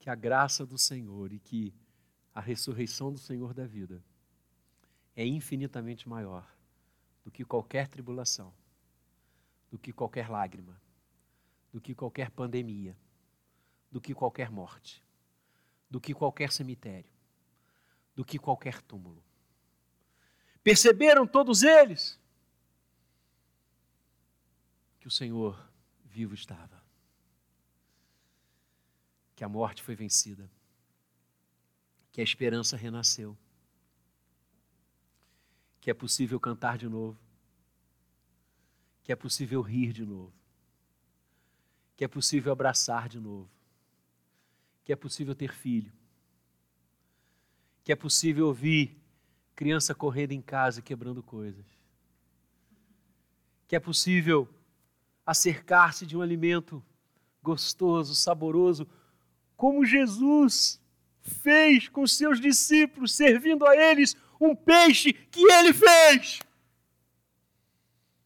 que 0.00 0.10
a 0.10 0.16
graça 0.16 0.66
do 0.66 0.76
Senhor 0.76 1.32
e 1.32 1.38
que 1.38 1.72
a 2.34 2.40
ressurreição 2.40 3.12
do 3.12 3.18
Senhor 3.20 3.54
da 3.54 3.64
vida 3.64 4.04
é 5.14 5.24
infinitamente 5.24 6.08
maior 6.08 6.52
do 7.24 7.30
que 7.30 7.44
qualquer 7.44 7.86
tribulação, 7.86 8.52
do 9.70 9.78
que 9.78 9.92
qualquer 9.92 10.28
lágrima, 10.28 10.82
do 11.72 11.80
que 11.80 11.94
qualquer 11.94 12.32
pandemia, 12.32 12.98
do 13.88 14.00
que 14.00 14.12
qualquer 14.12 14.50
morte, 14.50 15.03
do 15.94 16.00
que 16.00 16.12
qualquer 16.12 16.50
cemitério, 16.50 17.08
do 18.16 18.24
que 18.24 18.36
qualquer 18.36 18.82
túmulo. 18.82 19.22
Perceberam 20.60 21.24
todos 21.24 21.62
eles 21.62 22.18
que 24.98 25.06
o 25.06 25.10
Senhor 25.10 25.56
vivo 26.04 26.34
estava 26.34 26.82
que 29.36 29.44
a 29.44 29.48
morte 29.48 29.84
foi 29.84 29.94
vencida, 29.94 30.50
que 32.10 32.20
a 32.20 32.24
esperança 32.24 32.76
renasceu, 32.76 33.38
que 35.80 35.92
é 35.92 35.94
possível 35.94 36.40
cantar 36.40 36.76
de 36.76 36.88
novo, 36.88 37.16
que 39.04 39.12
é 39.12 39.16
possível 39.16 39.62
rir 39.62 39.92
de 39.92 40.04
novo, 40.04 40.32
que 41.96 42.04
é 42.04 42.08
possível 42.08 42.52
abraçar 42.52 43.08
de 43.08 43.20
novo, 43.20 43.48
que 44.84 44.92
é 44.92 44.96
possível 44.96 45.34
ter 45.34 45.52
filho, 45.52 45.92
que 47.82 47.90
é 47.90 47.96
possível 47.96 48.46
ouvir 48.46 48.96
criança 49.56 49.94
correndo 49.94 50.32
em 50.32 50.42
casa 50.42 50.82
quebrando 50.82 51.22
coisas, 51.22 51.64
que 53.66 53.74
é 53.74 53.80
possível 53.80 54.48
acercar-se 55.24 56.04
de 56.04 56.16
um 56.16 56.20
alimento 56.20 56.84
gostoso, 57.42 58.14
saboroso, 58.14 58.86
como 59.56 59.86
Jesus 59.86 60.80
fez 61.22 61.88
com 61.88 62.06
seus 62.06 62.40
discípulos, 62.40 63.14
servindo 63.14 63.66
a 63.66 63.74
eles 63.74 64.14
um 64.40 64.54
peixe 64.54 65.12
que 65.12 65.40
ele 65.40 65.72
fez 65.72 66.40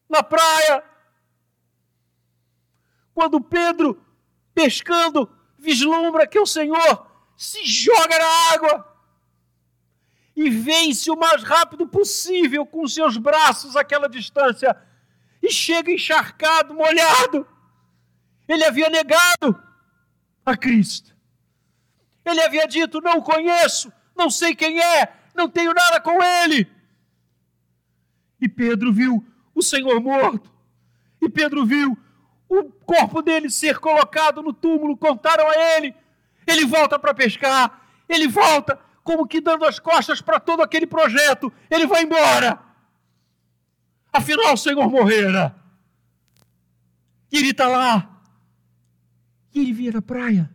na 0.09 0.21
praia. 0.21 0.83
Quando 3.13 3.39
Pedro, 3.39 4.01
pescando, 4.53 5.29
vislumbra 5.59 6.25
que 6.25 6.39
o 6.39 6.45
Senhor 6.45 7.07
se 7.37 7.65
joga 7.65 8.17
na 8.17 8.53
água 8.53 8.89
e 10.35 10.49
vence 10.49 11.11
o 11.11 11.17
mais 11.17 11.43
rápido 11.43 11.87
possível 11.87 12.65
com 12.65 12.87
seus 12.87 13.17
braços 13.17 13.75
aquela 13.75 14.07
distância 14.07 14.75
e 15.41 15.51
chega 15.51 15.91
encharcado, 15.91 16.73
molhado. 16.73 17.47
Ele 18.47 18.63
havia 18.63 18.89
negado 18.89 19.61
a 20.45 20.55
Cristo. 20.55 21.15
Ele 22.25 22.41
havia 22.41 22.67
dito: 22.67 23.01
Não 23.01 23.21
conheço, 23.21 23.91
não 24.15 24.29
sei 24.29 24.55
quem 24.55 24.81
é, 24.81 25.13
não 25.35 25.49
tenho 25.49 25.73
nada 25.73 25.99
com 25.99 26.21
ele. 26.23 26.69
E 28.41 28.47
Pedro 28.47 28.93
viu 28.93 29.25
o 29.53 29.61
Senhor 29.61 29.99
morto. 29.99 30.51
E 31.21 31.29
Pedro 31.29 31.65
viu 31.65 31.97
o 32.49 32.63
corpo 32.63 33.21
dele 33.21 33.49
ser 33.49 33.77
colocado 33.77 34.41
no 34.41 34.51
túmulo. 34.51 34.97
Contaram 34.97 35.47
a 35.47 35.55
ele. 35.77 35.93
Ele 36.47 36.65
volta 36.65 36.97
para 36.97 37.13
pescar. 37.13 37.79
Ele 38.09 38.27
volta 38.27 38.79
como 39.03 39.27
que 39.27 39.39
dando 39.39 39.65
as 39.65 39.79
costas 39.79 40.19
para 40.19 40.39
todo 40.39 40.63
aquele 40.63 40.87
projeto. 40.87 41.53
Ele 41.69 41.85
vai 41.85 42.03
embora. 42.03 42.59
Afinal, 44.11 44.53
o 44.53 44.57
Senhor 44.57 44.89
morrera. 44.89 45.55
E 47.31 47.37
ele 47.37 47.51
está 47.51 47.67
lá. 47.67 48.21
E 49.53 49.59
ele 49.59 49.71
via 49.71 49.91
na 49.91 50.01
praia. 50.01 50.49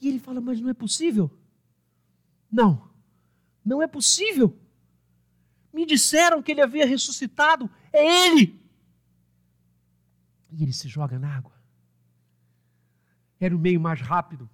E 0.00 0.08
ele 0.08 0.18
fala: 0.18 0.40
Mas 0.40 0.60
não 0.60 0.68
é 0.68 0.74
possível? 0.74 1.30
Não, 2.52 2.90
não 3.64 3.82
é 3.82 3.86
possível. 3.86 4.56
Me 5.72 5.84
disseram 5.86 6.42
que 6.42 6.52
ele 6.52 6.60
havia 6.60 6.86
ressuscitado. 6.86 7.68
É 7.92 8.26
ele. 8.26 8.63
E 10.56 10.62
ele 10.62 10.72
se 10.72 10.88
joga 10.88 11.18
na 11.18 11.36
água. 11.36 11.52
Era 13.40 13.54
o 13.54 13.58
meio 13.58 13.80
mais 13.80 14.00
rápido. 14.00 14.48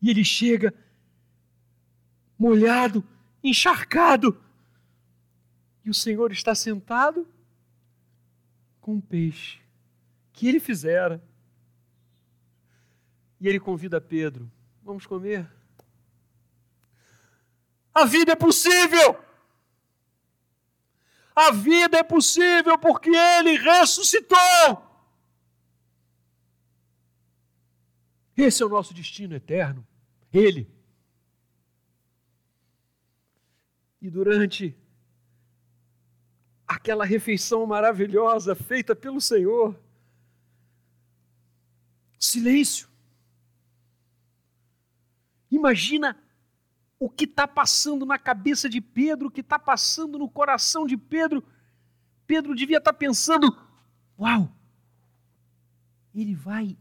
E 0.00 0.08
ele 0.08 0.24
chega 0.24 0.72
molhado, 2.38 3.04
encharcado. 3.42 4.40
E 5.84 5.90
o 5.90 5.94
Senhor 5.94 6.30
está 6.30 6.54
sentado 6.54 7.26
com 8.80 8.94
um 8.94 9.00
peixe 9.00 9.58
que 10.32 10.46
ele 10.46 10.60
fizera. 10.60 11.22
E 13.40 13.48
ele 13.48 13.58
convida 13.58 14.00
Pedro: 14.00 14.50
Vamos 14.82 15.06
comer. 15.06 15.50
A 17.92 18.04
vida 18.04 18.32
é 18.32 18.36
possível. 18.36 19.18
A 21.34 21.50
vida 21.50 21.98
é 21.98 22.02
possível 22.02 22.78
porque 22.78 23.10
ele 23.10 23.56
ressuscitou. 23.56 24.38
Esse 28.36 28.62
é 28.62 28.66
o 28.66 28.70
nosso 28.70 28.94
destino 28.94 29.34
eterno. 29.34 29.86
Ele. 30.32 30.68
E 34.00 34.08
durante 34.08 34.76
aquela 36.66 37.04
refeição 37.04 37.66
maravilhosa 37.66 38.54
feita 38.54 38.94
pelo 38.94 39.20
Senhor, 39.20 39.78
silêncio. 42.18 42.88
Imagina 45.50 46.16
o 47.00 47.08
que 47.08 47.24
está 47.24 47.48
passando 47.48 48.04
na 48.04 48.18
cabeça 48.18 48.68
de 48.68 48.78
Pedro, 48.78 49.28
o 49.28 49.30
que 49.30 49.40
está 49.40 49.58
passando 49.58 50.18
no 50.18 50.28
coração 50.28 50.86
de 50.86 50.98
Pedro. 50.98 51.42
Pedro 52.26 52.54
devia 52.54 52.76
estar 52.76 52.92
tá 52.92 52.98
pensando: 52.98 53.56
uau, 54.18 54.52
ele 56.14 56.34
vai 56.34 56.76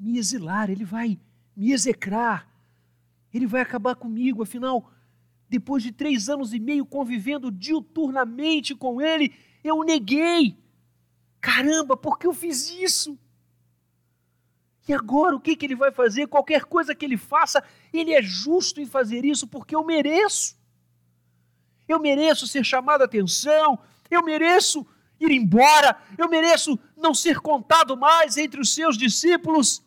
me 0.00 0.18
exilar, 0.18 0.70
ele 0.70 0.84
vai 0.84 1.20
me 1.54 1.72
execrar, 1.72 2.50
ele 3.32 3.46
vai 3.46 3.60
acabar 3.60 3.94
comigo, 3.94 4.42
afinal, 4.42 4.90
depois 5.46 5.82
de 5.82 5.92
três 5.92 6.30
anos 6.30 6.54
e 6.54 6.58
meio 6.58 6.86
convivendo 6.86 7.50
diuturnamente 7.50 8.74
com 8.74 9.02
ele, 9.02 9.34
eu 9.62 9.84
neguei. 9.84 10.56
Caramba, 11.38 11.96
por 11.96 12.18
que 12.18 12.26
eu 12.26 12.32
fiz 12.32 12.70
isso? 12.70 13.18
E 14.88 14.94
agora 14.94 15.36
o 15.36 15.40
que, 15.40 15.54
que 15.54 15.66
ele 15.66 15.76
vai 15.76 15.92
fazer? 15.92 16.26
Qualquer 16.28 16.64
coisa 16.64 16.94
que 16.94 17.04
ele 17.04 17.18
faça, 17.18 17.62
ele 17.92 18.14
é 18.14 18.22
justo 18.22 18.80
em 18.80 18.86
fazer 18.86 19.22
isso 19.22 19.46
porque 19.46 19.76
eu 19.76 19.84
mereço. 19.84 20.56
Eu 21.86 22.00
mereço 22.00 22.46
ser 22.46 22.64
chamado 22.64 23.02
a 23.02 23.04
atenção, 23.04 23.78
eu 24.10 24.22
mereço 24.22 24.86
ir 25.20 25.30
embora, 25.30 26.00
eu 26.16 26.26
mereço 26.28 26.78
não 26.96 27.12
ser 27.12 27.38
contado 27.40 27.98
mais 27.98 28.38
entre 28.38 28.60
os 28.60 28.74
seus 28.74 28.96
discípulos. 28.96 29.84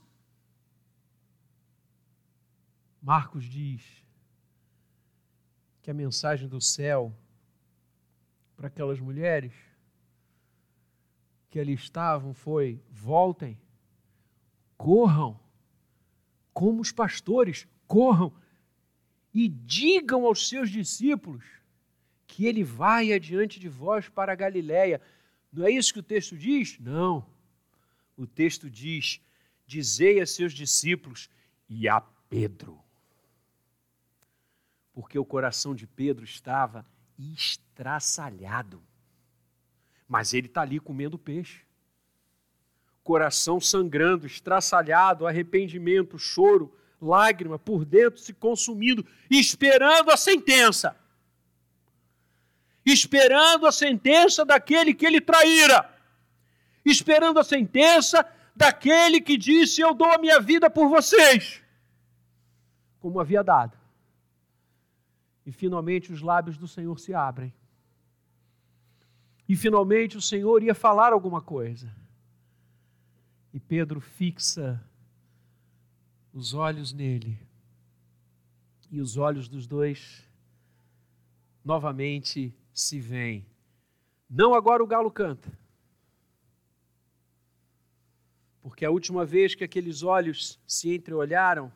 Marcos 3.02 3.45
diz 3.45 3.82
que 5.82 5.89
a 5.89 5.95
mensagem 5.95 6.47
do 6.47 6.62
céu 6.62 7.12
para 8.56 8.68
aquelas 8.68 8.99
mulheres 8.99 9.54
que 11.49 11.60
ali 11.60 11.74
estavam 11.74 12.36
foi: 12.36 12.80
voltem 12.91 13.60
corram, 14.82 15.40
como 16.52 16.82
os 16.82 16.92
pastores, 16.92 17.68
corram 17.86 18.34
e 19.32 19.48
digam 19.48 20.26
aos 20.26 20.50
seus 20.50 20.72
discípulos 20.72 21.46
que 22.26 22.48
ele 22.48 22.64
vai 22.64 23.14
adiante 23.14 23.60
de 23.60 23.70
vós 23.70 24.10
para 24.10 24.32
a 24.32 24.36
Galiléia. 24.36 25.00
Não 25.54 25.68
é 25.68 25.70
isso 25.70 25.94
que 25.94 26.00
o 26.00 26.04
texto 26.04 26.36
diz? 26.36 26.80
Não. 26.80 27.24
O 28.18 28.26
texto 28.26 28.72
diz: 28.72 29.22
dizei 29.68 30.20
a 30.20 30.26
seus 30.26 30.52
discípulos 30.52 31.30
e 31.70 31.88
a 31.88 32.02
Pedro. 32.02 32.80
Porque 34.94 35.20
o 35.20 35.24
coração 35.24 35.76
de 35.76 35.86
Pedro 35.86 36.26
estava 36.26 36.84
estraçalhado. 37.20 38.82
Mas 40.08 40.34
ele 40.34 40.48
está 40.48 40.62
ali 40.62 40.80
comendo 40.80 41.20
peixe 41.20 41.62
coração 43.12 43.59
sangrando, 43.59 44.26
estraçalhado, 44.26 45.28
arrependimento, 45.28 46.18
choro, 46.18 46.74
lágrima 47.01 47.59
por 47.59 47.84
dentro 47.84 48.22
se 48.22 48.34
consumindo, 48.34 49.05
esperando 49.30 50.12
a 50.12 50.16
sentença. 50.16 50.95
Esperando 52.86 53.68
a 53.68 53.72
sentença 53.72 54.45
daquele 54.45 54.93
que 54.93 55.05
ele 55.05 55.20
traíra. 55.20 55.93
Esperando 56.86 57.38
a 57.38 57.43
sentença 57.43 58.26
daquele 58.55 59.20
que 59.20 59.36
disse: 59.36 59.82
Eu 59.82 59.93
dou 59.93 60.09
a 60.09 60.18
minha 60.18 60.39
vida 60.39 60.70
por 60.70 60.88
vocês. 60.88 61.62
Como 63.01 63.20
havia 63.20 63.43
dado. 63.43 63.78
E 65.45 65.51
finalmente 65.51 66.14
os 66.14 66.22
lábios 66.22 66.57
do 66.57 66.66
Senhor 66.66 66.97
se 66.97 67.14
abrem. 67.14 67.53
E 69.49 69.55
finalmente 69.57 70.16
o 70.16 70.22
Senhor 70.22 70.64
ia 70.64 70.74
falar 70.74 71.12
alguma 71.12 71.41
coisa. 71.41 71.93
E 73.54 73.60
Pedro 73.60 73.99
fixa 73.99 74.82
os 76.34 76.54
olhos 76.54 76.93
nele. 76.93 77.38
E 78.89 79.02
os 79.02 79.18
olhos 79.18 79.47
dos 79.47 79.68
dois 79.68 80.28
novamente 81.64 82.56
se 82.74 82.99
veem. 82.99 83.45
Não 84.30 84.54
agora 84.54 84.84
o 84.84 84.88
galo 84.88 85.12
canta. 85.12 85.52
Porque 88.62 88.86
a 88.86 88.91
última 88.91 89.26
vez 89.26 89.56
que 89.56 89.64
aqueles 89.64 90.04
olhos 90.04 90.60
se 90.68 90.93
entreolharam, 90.93 91.72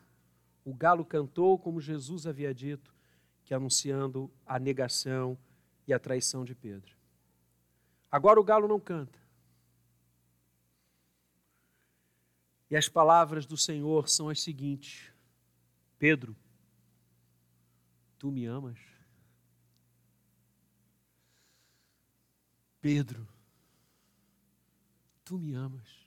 o 0.64 0.72
galo 0.72 1.04
cantou 1.04 1.58
como 1.58 1.80
Jesus 1.80 2.26
havia 2.26 2.54
dito, 2.54 2.94
que 3.44 3.54
anunciando 3.54 4.30
a 4.46 4.58
negação 4.58 5.38
e 5.86 5.92
a 5.92 5.98
traição 5.98 6.44
de 6.44 6.54
Pedro. 6.54 6.96
Agora 8.10 8.40
o 8.40 8.44
galo 8.44 8.66
não 8.66 8.80
canta. 8.80 9.25
E 12.70 12.76
as 12.76 12.88
palavras 12.88 13.46
do 13.46 13.56
Senhor 13.56 14.08
são 14.08 14.28
as 14.28 14.40
seguintes: 14.40 15.12
Pedro, 15.98 16.36
tu 18.18 18.30
me 18.30 18.46
amas? 18.46 18.78
Pedro, 22.80 23.26
tu 25.24 25.38
me 25.38 25.54
amas? 25.54 26.06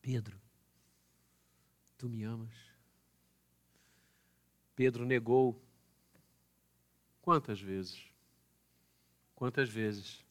Pedro, 0.00 0.40
tu 1.96 2.08
me 2.08 2.22
amas? 2.22 2.54
Pedro 4.74 5.04
negou 5.04 5.60
quantas 7.20 7.60
vezes? 7.60 8.12
Quantas 9.34 9.68
vezes 9.68 10.24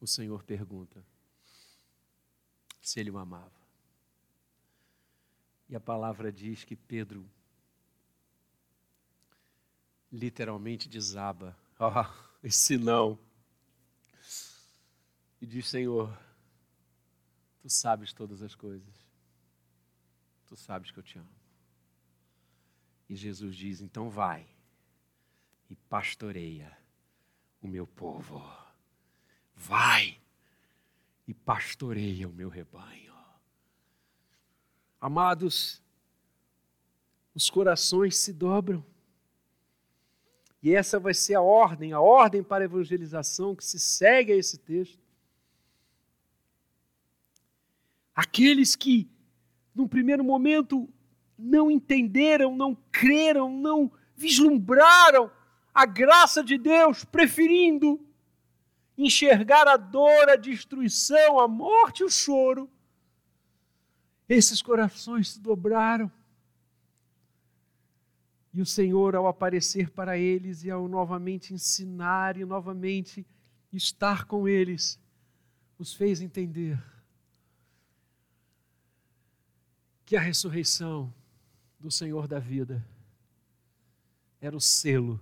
o 0.00 0.06
Senhor 0.06 0.42
pergunta? 0.42 1.11
Se 2.82 2.98
ele 3.00 3.10
o 3.10 3.16
amava. 3.16 3.62
E 5.68 5.76
a 5.76 5.80
palavra 5.80 6.30
diz 6.30 6.64
que 6.64 6.76
Pedro 6.76 7.26
literalmente 10.10 10.88
desaba. 10.88 11.56
Ah, 11.84 12.08
oh, 12.08 12.46
esse 12.46 12.78
não. 12.78 13.18
E 15.40 15.46
diz: 15.46 15.66
Senhor, 15.66 16.16
tu 17.60 17.68
sabes 17.68 18.12
todas 18.12 18.40
as 18.40 18.54
coisas. 18.54 18.94
Tu 20.46 20.54
sabes 20.54 20.92
que 20.92 20.98
eu 21.00 21.02
te 21.02 21.18
amo. 21.18 21.34
E 23.08 23.16
Jesus 23.16 23.56
diz: 23.56 23.80
então 23.80 24.08
vai 24.08 24.46
e 25.68 25.74
pastoreia 25.74 26.78
o 27.60 27.66
meu 27.66 27.84
povo. 27.84 28.40
Vai 29.56 30.21
e 31.26 31.34
pastoreia 31.34 32.28
o 32.28 32.32
meu 32.32 32.48
rebanho. 32.48 33.12
Amados, 35.00 35.82
os 37.34 37.50
corações 37.50 38.16
se 38.16 38.32
dobram. 38.32 38.84
E 40.62 40.72
essa 40.74 41.00
vai 41.00 41.12
ser 41.12 41.34
a 41.34 41.40
ordem, 41.40 41.92
a 41.92 42.00
ordem 42.00 42.42
para 42.42 42.62
a 42.62 42.66
evangelização 42.66 43.56
que 43.56 43.64
se 43.64 43.80
segue 43.80 44.32
a 44.32 44.36
esse 44.36 44.58
texto. 44.58 45.00
Aqueles 48.14 48.76
que, 48.76 49.10
num 49.74 49.88
primeiro 49.88 50.22
momento, 50.22 50.88
não 51.36 51.70
entenderam, 51.70 52.54
não 52.54 52.76
creram, 52.92 53.50
não 53.50 53.90
vislumbraram 54.14 55.30
a 55.74 55.84
graça 55.84 56.44
de 56.44 56.58
Deus, 56.58 57.04
preferindo 57.04 57.98
enxergar 59.04 59.66
a 59.68 59.76
dor, 59.76 60.28
a 60.28 60.36
destruição, 60.36 61.38
a 61.38 61.48
morte 61.48 62.00
e 62.00 62.04
o 62.04 62.10
choro, 62.10 62.70
esses 64.28 64.62
corações 64.62 65.30
se 65.30 65.40
dobraram. 65.40 66.10
E 68.54 68.60
o 68.60 68.66
Senhor, 68.66 69.14
ao 69.14 69.26
aparecer 69.26 69.90
para 69.90 70.18
eles 70.18 70.62
e 70.64 70.70
ao 70.70 70.86
novamente 70.86 71.54
ensinar 71.54 72.36
e 72.36 72.44
novamente 72.44 73.26
estar 73.72 74.24
com 74.24 74.46
eles, 74.46 75.00
os 75.78 75.94
fez 75.94 76.20
entender 76.20 76.82
que 80.04 80.16
a 80.16 80.20
ressurreição 80.20 81.12
do 81.80 81.90
Senhor 81.90 82.28
da 82.28 82.38
vida 82.38 82.86
era 84.40 84.54
o 84.54 84.60
selo 84.60 85.18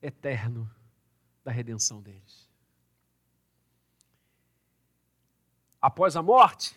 eterno 0.00 0.70
da 1.44 1.52
redenção 1.52 2.00
deles. 2.00 2.45
Após 5.86 6.16
a 6.16 6.20
morte, 6.20 6.76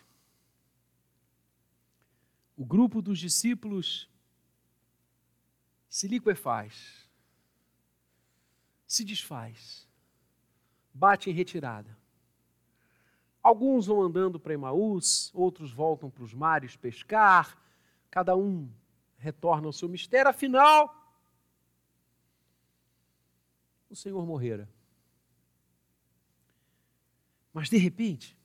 o 2.56 2.64
grupo 2.64 3.02
dos 3.02 3.18
discípulos 3.18 4.08
se 5.90 6.08
liquefaz, 6.08 7.10
se 8.86 9.04
desfaz, 9.04 9.90
bate 10.94 11.28
em 11.28 11.34
retirada. 11.34 11.98
Alguns 13.42 13.88
vão 13.88 14.04
andando 14.04 14.40
para 14.40 14.54
Emaús, 14.54 15.32
outros 15.34 15.74
voltam 15.74 16.12
para 16.12 16.24
os 16.24 16.36
mares 16.36 16.76
pescar, 16.76 17.58
cada 18.12 18.36
um 18.36 18.72
retorna 19.18 19.66
ao 19.66 19.74
seu 19.74 19.90
mistério, 19.90 20.30
afinal, 20.30 21.18
o 23.90 23.96
Senhor 23.96 24.24
morrera. 24.24 24.70
Mas 27.52 27.72
de 27.72 27.78
repente, 27.78 28.38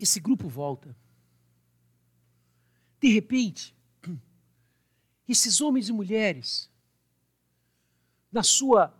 esse 0.00 0.18
grupo 0.18 0.48
volta. 0.48 0.96
De 2.98 3.12
repente, 3.12 3.74
esses 5.28 5.60
homens 5.60 5.88
e 5.88 5.92
mulheres, 5.92 6.70
na 8.32 8.42
sua 8.42 8.94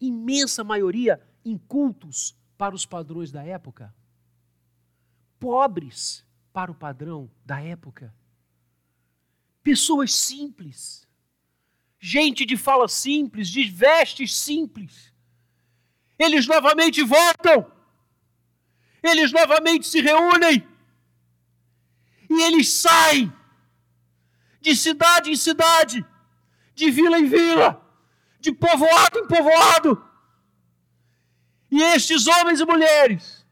imensa 0.00 0.64
maioria, 0.64 1.20
incultos 1.44 2.34
para 2.56 2.74
os 2.74 2.86
padrões 2.86 3.30
da 3.30 3.44
época, 3.44 3.94
pobres 5.38 6.24
para 6.52 6.70
o 6.70 6.74
padrão 6.74 7.30
da 7.44 7.60
época, 7.60 8.14
pessoas 9.62 10.14
simples, 10.14 11.06
gente 11.98 12.46
de 12.46 12.56
fala 12.56 12.88
simples, 12.88 13.48
de 13.48 13.64
vestes 13.64 14.34
simples, 14.34 15.12
eles 16.18 16.46
novamente 16.46 17.02
voltam, 17.02 17.70
eles 19.02 19.32
novamente 19.32 19.86
se 19.86 20.00
reúnem, 20.00 20.66
e 22.28 22.42
eles 22.42 22.70
saem 22.70 23.32
de 24.60 24.76
cidade 24.76 25.30
em 25.30 25.36
cidade, 25.36 26.04
de 26.74 26.90
vila 26.90 27.18
em 27.18 27.26
vila, 27.26 27.84
de 28.38 28.52
povoado 28.52 29.18
em 29.18 29.26
povoado. 29.26 30.04
E 31.70 31.82
estes 31.82 32.26
homens 32.26 32.60
e 32.60 32.64
mulheres, 32.64 33.46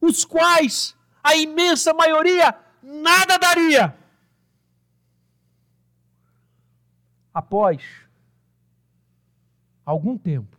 os 0.00 0.24
quais 0.24 0.96
a 1.22 1.34
imensa 1.36 1.92
maioria 1.92 2.54
nada 2.82 3.36
daria, 3.38 3.98
após 7.34 7.82
algum 9.84 10.16
tempo, 10.16 10.55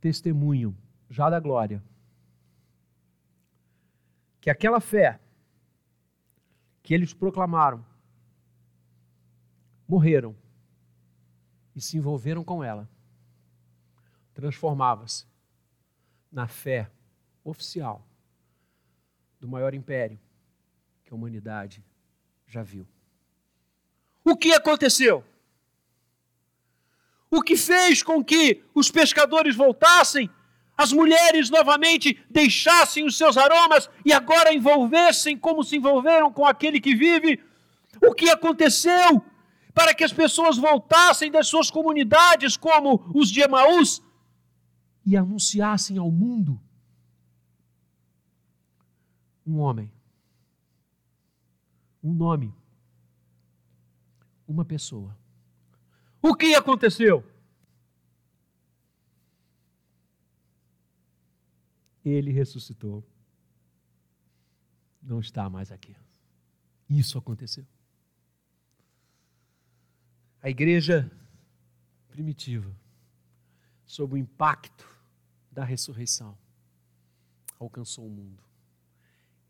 testemunho 0.00 0.76
já 1.10 1.28
da 1.28 1.40
glória 1.40 1.82
que 4.40 4.50
aquela 4.50 4.80
fé 4.80 5.20
que 6.82 6.94
eles 6.94 7.12
proclamaram, 7.12 7.84
morreram 9.86 10.34
e 11.74 11.80
se 11.80 11.96
envolveram 11.96 12.42
com 12.42 12.64
ela, 12.64 12.88
transformava-se 14.32 15.26
na 16.30 16.46
fé 16.46 16.90
oficial 17.44 18.06
do 19.40 19.48
maior 19.48 19.74
império 19.74 20.18
que 21.04 21.12
a 21.12 21.16
humanidade 21.16 21.84
já 22.46 22.62
viu. 22.62 22.86
O 24.24 24.36
que 24.36 24.52
aconteceu? 24.52 25.24
O 27.30 27.42
que 27.42 27.56
fez 27.56 28.02
com 28.02 28.24
que 28.24 28.62
os 28.74 28.90
pescadores 28.90 29.54
voltassem 29.54 30.30
as 30.78 30.92
mulheres 30.92 31.50
novamente 31.50 32.16
deixassem 32.30 33.04
os 33.04 33.18
seus 33.18 33.36
aromas 33.36 33.90
e 34.04 34.12
agora 34.12 34.54
envolvessem 34.54 35.36
como 35.36 35.64
se 35.64 35.76
envolveram 35.76 36.32
com 36.32 36.46
aquele 36.46 36.80
que 36.80 36.94
vive. 36.94 37.42
O 38.00 38.14
que 38.14 38.30
aconteceu 38.30 39.20
para 39.74 39.92
que 39.92 40.04
as 40.04 40.12
pessoas 40.12 40.56
voltassem 40.56 41.32
das 41.32 41.48
suas 41.48 41.68
comunidades, 41.68 42.56
como 42.56 43.04
os 43.12 43.28
de 43.28 43.40
Emaús, 43.40 44.00
e 45.04 45.16
anunciassem 45.16 45.98
ao 45.98 46.12
mundo 46.12 46.60
um 49.44 49.58
homem, 49.58 49.90
um 52.04 52.12
nome, 52.12 52.54
uma 54.46 54.64
pessoa. 54.64 55.16
O 56.20 56.34
que 56.34 56.54
aconteceu? 56.54 57.24
ele 62.10 62.30
ressuscitou. 62.30 63.04
Não 65.02 65.20
está 65.20 65.48
mais 65.48 65.70
aqui. 65.70 65.96
Isso 66.88 67.18
aconteceu. 67.18 67.66
A 70.42 70.48
igreja 70.48 71.10
primitiva, 72.08 72.74
sob 73.84 74.14
o 74.14 74.16
impacto 74.16 74.86
da 75.50 75.64
ressurreição, 75.64 76.36
alcançou 77.58 78.06
o 78.06 78.10
mundo. 78.10 78.42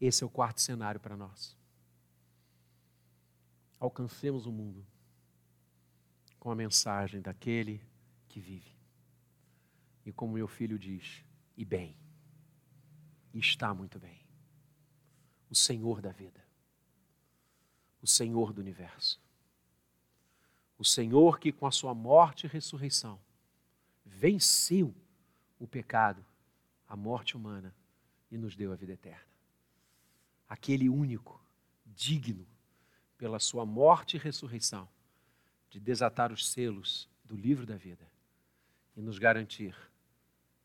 Esse 0.00 0.22
é 0.22 0.26
o 0.26 0.30
quarto 0.30 0.60
cenário 0.60 1.00
para 1.00 1.16
nós. 1.16 1.56
Alcancemos 3.78 4.46
o 4.46 4.52
mundo 4.52 4.84
com 6.48 6.52
a 6.52 6.56
mensagem 6.56 7.20
daquele 7.20 7.78
que 8.26 8.40
vive. 8.40 8.74
E 10.06 10.10
como 10.10 10.32
meu 10.32 10.48
filho 10.48 10.78
diz, 10.78 11.22
e 11.54 11.62
bem 11.62 11.94
está 13.34 13.74
muito 13.74 13.98
bem. 13.98 14.18
O 15.50 15.54
Senhor 15.54 16.00
da 16.00 16.10
vida, 16.10 16.42
o 18.00 18.06
Senhor 18.06 18.54
do 18.54 18.62
universo, 18.62 19.20
o 20.78 20.84
Senhor 20.86 21.38
que 21.38 21.52
com 21.52 21.66
a 21.66 21.70
sua 21.70 21.92
morte 21.92 22.46
e 22.46 22.48
ressurreição 22.48 23.20
venceu 24.02 24.94
o 25.58 25.66
pecado, 25.66 26.24
a 26.88 26.96
morte 26.96 27.36
humana 27.36 27.74
e 28.30 28.38
nos 28.38 28.56
deu 28.56 28.72
a 28.72 28.74
vida 28.74 28.94
eterna. 28.94 29.28
Aquele 30.48 30.88
único, 30.88 31.38
digno, 31.84 32.46
pela 33.18 33.38
sua 33.38 33.66
morte 33.66 34.16
e 34.16 34.18
ressurreição, 34.18 34.88
de 35.70 35.78
desatar 35.78 36.32
os 36.32 36.48
selos 36.48 37.08
do 37.24 37.36
livro 37.36 37.66
da 37.66 37.76
vida 37.76 38.06
e 38.96 39.02
nos 39.02 39.18
garantir 39.18 39.76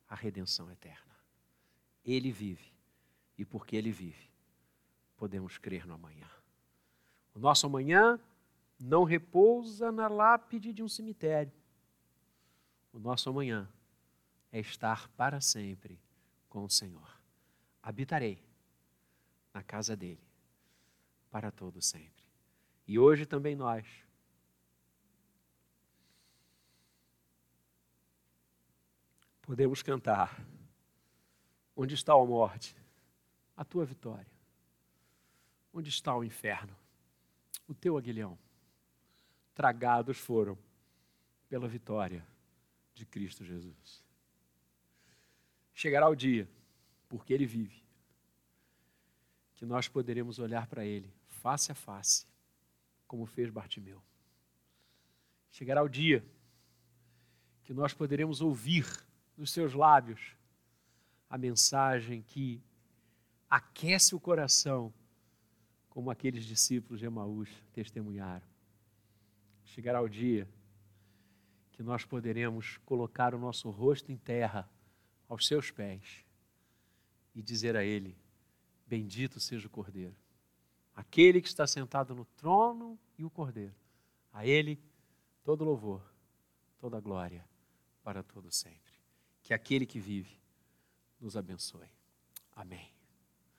a 0.07 0.15
redenção 0.15 0.71
eterna. 0.71 1.13
Ele 2.05 2.31
vive, 2.31 2.71
e 3.37 3.45
porque 3.45 3.75
ele 3.75 3.91
vive, 3.91 4.29
podemos 5.17 5.57
crer 5.57 5.85
no 5.85 5.93
amanhã. 5.93 6.29
O 7.33 7.39
nosso 7.39 7.65
amanhã 7.65 8.19
não 8.79 9.03
repousa 9.03 9.91
na 9.91 10.07
lápide 10.07 10.73
de 10.73 10.83
um 10.83 10.87
cemitério. 10.87 11.53
O 12.91 12.99
nosso 12.99 13.29
amanhã 13.29 13.67
é 14.51 14.59
estar 14.59 15.07
para 15.09 15.41
sempre 15.41 15.99
com 16.49 16.63
o 16.63 16.69
Senhor. 16.69 17.19
Habitarei 17.81 18.43
na 19.53 19.63
casa 19.63 19.95
dele 19.95 20.21
para 21.31 21.49
todo 21.49 21.81
sempre. 21.81 22.23
E 22.87 22.99
hoje 22.99 23.25
também 23.25 23.55
nós 23.55 23.85
podemos 29.43 29.83
cantar: 29.83 30.43
Onde 31.75 31.93
está 31.93 32.13
a 32.13 32.25
morte? 32.25 32.75
A 33.55 33.63
tua 33.63 33.85
vitória. 33.85 34.31
Onde 35.71 35.89
está 35.89 36.15
o 36.15 36.23
inferno? 36.23 36.75
O 37.67 37.73
teu 37.73 37.97
aguilhão. 37.97 38.37
Tragados 39.53 40.17
foram 40.17 40.57
pela 41.47 41.67
vitória 41.67 42.25
de 42.95 43.05
Cristo 43.05 43.43
Jesus. 43.43 44.03
Chegará 45.73 46.09
o 46.09 46.15
dia, 46.15 46.49
porque 47.07 47.33
Ele 47.33 47.45
vive, 47.45 47.83
que 49.55 49.65
nós 49.65 49.87
poderemos 49.87 50.39
olhar 50.39 50.67
para 50.67 50.85
Ele 50.85 51.11
face 51.27 51.71
a 51.71 51.75
face, 51.75 52.25
como 53.07 53.25
fez 53.25 53.49
Bartimeu. 53.49 54.01
Chegará 55.51 55.83
o 55.83 55.89
dia 55.89 56.25
que 57.63 57.73
nós 57.73 57.93
poderemos 57.93 58.41
ouvir 58.41 58.85
dos 59.37 59.51
seus 59.51 59.73
lábios 59.73 60.35
a 61.29 61.37
mensagem 61.37 62.21
que 62.21 62.61
aquece 63.49 64.13
o 64.15 64.19
coração, 64.19 64.93
como 65.89 66.11
aqueles 66.11 66.45
discípulos 66.45 66.99
de 66.99 67.05
Emaús 67.05 67.49
testemunharam. 67.71 68.45
Chegará 69.65 70.01
o 70.01 70.09
dia 70.09 70.47
que 71.71 71.81
nós 71.81 72.05
poderemos 72.05 72.77
colocar 72.85 73.33
o 73.33 73.39
nosso 73.39 73.69
rosto 73.69 74.11
em 74.11 74.17
terra 74.17 74.69
aos 75.27 75.47
seus 75.47 75.71
pés 75.71 76.23
e 77.33 77.41
dizer 77.41 77.75
a 77.75 77.83
Ele: 77.83 78.15
Bendito 78.85 79.39
seja 79.39 79.67
o 79.67 79.71
Cordeiro, 79.71 80.15
aquele 80.95 81.41
que 81.41 81.47
está 81.47 81.65
sentado 81.65 82.13
no 82.13 82.25
trono 82.25 82.99
e 83.17 83.25
o 83.25 83.29
Cordeiro. 83.29 83.75
A 84.31 84.45
Ele 84.45 84.79
todo 85.43 85.63
louvor, 85.63 86.03
toda 86.77 86.99
glória 86.99 87.43
para 88.03 88.21
todo 88.21 88.51
sempre. 88.51 88.82
Que 89.43 89.53
aquele 89.53 89.85
que 89.85 89.99
vive 89.99 90.39
nos 91.19 91.37
abençoe. 91.37 91.89
Amém. 92.55 92.89